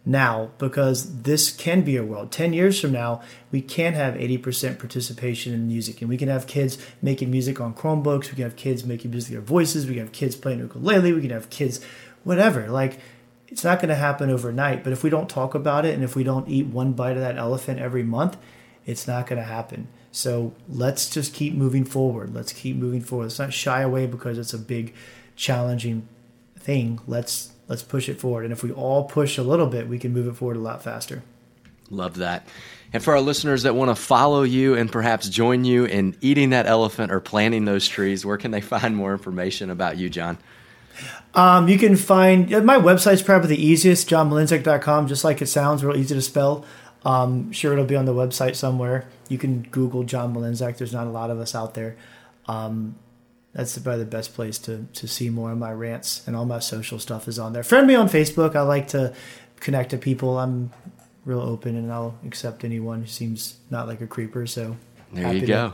now 0.05 0.51
because 0.59 1.23
this 1.23 1.51
can 1.51 1.83
be 1.83 1.97
a 1.97 2.05
world. 2.05 2.31
10 2.31 2.53
years 2.53 2.81
from 2.81 2.93
now, 2.93 3.21
we 3.51 3.61
can 3.61 3.95
have 3.95 4.15
80% 4.15 4.79
participation 4.79 5.53
in 5.53 5.67
music 5.67 6.01
and 6.01 6.09
we 6.09 6.17
can 6.17 6.29
have 6.29 6.47
kids 6.47 6.79
making 7.03 7.31
music 7.31 7.61
on 7.61 7.75
Chromebooks, 7.75 8.31
we 8.31 8.37
can 8.37 8.45
have 8.45 8.57
kids 8.57 8.85
making 8.85 9.11
music 9.11 9.31
with 9.31 9.39
their 9.39 9.49
voices, 9.49 9.87
we 9.87 9.95
can 9.95 10.05
have 10.05 10.13
kids 10.13 10.37
playing 10.37 10.61
ukulele, 10.61 11.13
we 11.13 11.23
can 11.23 11.31
have 11.31 11.51
kids 11.51 11.85
whatever. 12.23 12.69
Like 12.69 13.01
it's 13.49 13.65
not 13.65 13.81
going 13.81 13.89
to 13.89 13.95
happen 13.95 14.31
overnight, 14.31 14.85
but 14.85 14.93
if 14.93 15.03
we 15.03 15.11
don't 15.11 15.29
talk 15.29 15.55
about 15.55 15.87
it 15.87 15.95
and 15.95 16.05
if 16.05 16.15
we 16.15 16.23
don't 16.23 16.49
eat 16.49 16.67
one 16.67 16.93
bite 16.93 17.17
of 17.17 17.23
that 17.23 17.39
elephant 17.39 17.81
every 17.81 18.03
month, 18.03 18.37
it's 18.85 19.07
not 19.07 19.27
going 19.27 19.41
to 19.41 19.49
happen. 19.49 19.89
So 20.13 20.55
let's 20.69 21.09
just 21.09 21.35
keep 21.35 21.55
moving 21.55 21.85
forward. 21.85 22.35
Let's 22.35 22.53
keep 22.53 22.77
moving 22.77 23.01
forward. 23.01 23.25
Let's 23.25 23.39
not 23.39 23.53
shy 23.53 23.83
away 23.83 24.07
because 24.07 24.39
it's 24.39 24.55
a 24.55 24.59
big, 24.59 24.95
challenging 25.39 26.07
thing. 26.59 27.01
Let's 27.07 27.53
let's 27.69 27.83
push 27.83 28.09
it 28.09 28.21
forward. 28.21 28.45
And 28.45 28.53
if 28.53 28.63
we 28.63 28.73
all 28.73 29.05
push 29.05 29.39
a 29.39 29.43
little 29.43 29.67
bit, 29.67 29.89
we 29.89 29.99
can 29.99 30.13
move 30.13 30.27
it 30.27 30.35
forward 30.35 30.57
a 30.57 30.61
lot 30.61 30.83
faster. 30.83 31.23
Love 31.91 32.17
that. 32.17 32.47
And 32.93 33.03
for 33.03 33.15
our 33.15 33.21
listeners 33.21 33.63
that 33.63 33.75
want 33.75 33.91
to 33.91 33.95
follow 33.95 34.43
you 34.43 34.75
and 34.75 34.91
perhaps 34.91 35.29
join 35.29 35.65
you 35.65 35.85
in 35.87 36.17
eating 36.21 36.51
that 36.51 36.67
elephant 36.67 37.13
or 37.13 37.21
planting 37.21 37.65
those 37.65 37.89
trees, 37.89 38.27
where 38.27 38.37
can 38.37 38.51
they 38.51 38.61
find 38.61 38.95
more 38.97 39.13
information 39.13 39.71
about 39.71 39.97
you, 39.97 40.11
John? 40.11 40.37
Um, 41.35 41.69
you 41.69 41.79
can 41.79 41.97
find 41.97 42.51
my 42.65 42.77
website's 42.77 43.23
probably 43.23 43.49
the 43.55 43.65
easiest, 43.65 44.09
johnmlynczak.com, 44.09 45.07
just 45.07 45.23
like 45.23 45.41
it 45.41 45.47
sounds, 45.47 45.85
real 45.85 45.97
easy 45.97 46.15
to 46.15 46.23
spell. 46.23 46.65
Um, 47.05 47.53
sure, 47.53 47.73
it'll 47.73 47.85
be 47.85 47.97
on 47.97 48.07
the 48.07 48.15
website 48.15 48.57
somewhere. 48.57 49.07
You 49.29 49.39
can 49.39 49.63
Google 49.63 50.03
John 50.03 50.35
Mlynczak. 50.35 50.79
There's 50.79 50.93
not 50.93 51.07
a 51.07 51.11
lot 51.11 51.31
of 51.31 51.39
us 51.39 51.55
out 51.55 51.75
there. 51.75 51.97
Um, 52.47 52.97
that's 53.53 53.79
probably 53.79 54.05
the 54.05 54.11
best 54.11 54.35
place 54.35 54.59
to 54.59 54.87
to 54.95 55.09
see 55.09 55.31
more 55.31 55.53
of 55.53 55.59
my 55.59 55.73
rants 55.73 56.27
and 56.27 56.37
all 56.37 56.45
my 56.45 56.59
social 56.59 56.99
stuff 56.99 57.29
is 57.29 57.39
on 57.39 57.53
there. 57.53 57.63
Friend 57.63 57.87
me 57.87 57.95
on 57.95 58.09
Facebook. 58.09 58.55
I 58.55 58.63
like 58.63 58.89
to 58.89 59.15
connect 59.61 59.91
to 59.91 59.99
people. 59.99 60.39
I'm 60.39 60.71
real 61.25 61.41
open 61.41 61.77
and 61.77 61.93
I'll 61.93 62.15
accept 62.27 62.65
anyone 62.65 63.03
who 63.03 63.07
seems 63.07 63.59
not 63.71 63.87
like 63.87 64.01
a 64.01 64.07
creeper. 64.07 64.47
So 64.47 64.77
there 65.13 65.33
you 65.33 65.47
go. 65.47 65.73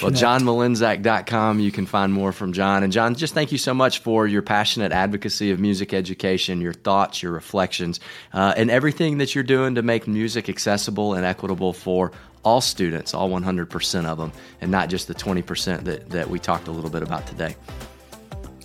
Well, 0.00 0.12
johnmlynczak.com, 0.12 1.60
you 1.60 1.70
can 1.70 1.84
find 1.84 2.12
more 2.12 2.32
from 2.32 2.52
John. 2.52 2.82
And 2.82 2.92
John, 2.92 3.14
just 3.14 3.34
thank 3.34 3.52
you 3.52 3.58
so 3.58 3.74
much 3.74 3.98
for 3.98 4.26
your 4.26 4.40
passionate 4.40 4.92
advocacy 4.92 5.50
of 5.50 5.60
music 5.60 5.92
education, 5.92 6.60
your 6.60 6.72
thoughts, 6.72 7.22
your 7.22 7.32
reflections, 7.32 8.00
uh, 8.32 8.54
and 8.56 8.70
everything 8.70 9.18
that 9.18 9.34
you're 9.34 9.44
doing 9.44 9.74
to 9.74 9.82
make 9.82 10.06
music 10.06 10.48
accessible 10.48 11.14
and 11.14 11.26
equitable 11.26 11.72
for 11.74 12.12
all 12.48 12.62
students, 12.62 13.12
all 13.12 13.28
100% 13.28 14.04
of 14.06 14.16
them, 14.16 14.32
and 14.62 14.70
not 14.70 14.88
just 14.88 15.06
the 15.06 15.14
20% 15.14 15.84
that, 15.84 16.08
that 16.08 16.28
we 16.28 16.38
talked 16.38 16.66
a 16.66 16.70
little 16.70 16.88
bit 16.88 17.02
about 17.02 17.26
today. 17.26 17.54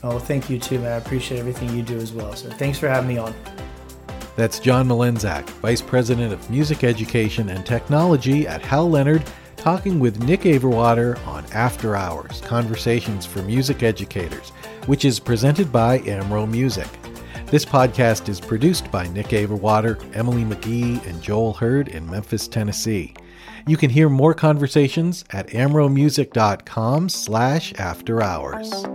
Oh, 0.03 0.19
thank 0.19 0.49
you 0.49 0.57
too, 0.57 0.79
man. 0.79 0.93
I 0.93 0.95
appreciate 0.95 1.39
everything 1.39 1.75
you 1.75 1.83
do 1.83 1.97
as 1.97 2.13
well. 2.13 2.33
So 2.33 2.49
thanks 2.49 2.79
for 2.79 2.87
having 2.87 3.09
me 3.09 3.17
on. 3.17 3.35
That's 4.37 4.59
John 4.59 4.87
Mlynczak, 4.87 5.47
Vice 5.61 5.81
President 5.81 6.31
of 6.31 6.49
Music 6.49 6.85
Education 6.85 7.49
and 7.49 7.65
Technology 7.65 8.47
at 8.47 8.61
Hal 8.61 8.89
Leonard, 8.89 9.23
talking 9.57 9.99
with 9.99 10.23
Nick 10.23 10.41
Averwater 10.41 11.25
on 11.27 11.45
After 11.53 11.97
Hours 11.97 12.39
Conversations 12.41 13.25
for 13.25 13.41
Music 13.41 13.83
Educators, 13.83 14.51
which 14.85 15.03
is 15.03 15.19
presented 15.19 15.73
by 15.73 15.99
Amro 15.99 16.45
Music. 16.45 16.87
This 17.47 17.65
podcast 17.65 18.29
is 18.29 18.39
produced 18.39 18.89
by 18.91 19.07
Nick 19.09 19.27
Averwater, 19.27 20.01
Emily 20.15 20.43
McGee, 20.43 21.05
and 21.05 21.21
Joel 21.21 21.53
Hurd 21.53 21.89
in 21.89 22.09
Memphis, 22.09 22.47
Tennessee. 22.47 23.13
You 23.65 23.77
can 23.77 23.89
hear 23.89 24.09
more 24.09 24.33
conversations 24.33 25.23
at 25.29 25.47
amromusic.com 25.47 27.07
slash 27.07 27.73
after 27.75 28.21
hours. 28.21 28.85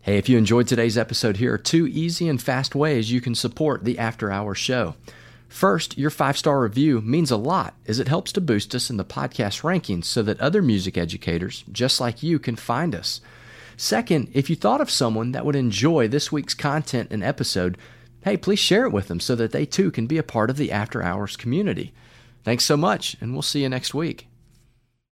Hey, 0.00 0.18
if 0.18 0.28
you 0.28 0.38
enjoyed 0.38 0.68
today's 0.68 0.96
episode, 0.96 1.38
here 1.38 1.52
are 1.52 1.58
two 1.58 1.88
easy 1.88 2.28
and 2.28 2.40
fast 2.40 2.76
ways 2.76 3.10
you 3.10 3.20
can 3.20 3.34
support 3.34 3.84
the 3.84 3.98
After 3.98 4.30
Hours 4.30 4.56
show. 4.56 4.94
First, 5.48 5.98
your 5.98 6.10
five 6.10 6.38
star 6.38 6.60
review 6.60 7.00
means 7.00 7.32
a 7.32 7.36
lot 7.36 7.74
as 7.86 7.98
it 7.98 8.08
helps 8.08 8.30
to 8.32 8.40
boost 8.40 8.72
us 8.74 8.88
in 8.88 8.98
the 8.98 9.04
podcast 9.04 9.62
rankings 9.62 10.04
so 10.04 10.22
that 10.22 10.40
other 10.40 10.62
music 10.62 10.96
educators, 10.96 11.64
just 11.72 12.00
like 12.00 12.22
you, 12.22 12.38
can 12.38 12.54
find 12.54 12.94
us. 12.94 13.20
Second, 13.76 14.30
if 14.32 14.48
you 14.48 14.56
thought 14.56 14.80
of 14.80 14.90
someone 14.90 15.32
that 15.32 15.44
would 15.44 15.56
enjoy 15.56 16.06
this 16.06 16.30
week's 16.30 16.54
content 16.54 17.08
and 17.10 17.22
episode, 17.24 17.76
hey, 18.22 18.36
please 18.36 18.58
share 18.58 18.84
it 18.84 18.92
with 18.92 19.08
them 19.08 19.20
so 19.20 19.34
that 19.34 19.52
they 19.52 19.66
too 19.66 19.90
can 19.90 20.06
be 20.06 20.18
a 20.18 20.22
part 20.22 20.50
of 20.50 20.56
the 20.56 20.70
After 20.70 21.02
Hours 21.02 21.36
community. 21.36 21.92
Thanks 22.44 22.64
so 22.64 22.76
much, 22.76 23.16
and 23.20 23.32
we'll 23.32 23.42
see 23.42 23.62
you 23.62 23.68
next 23.68 23.94
week. 23.94 24.27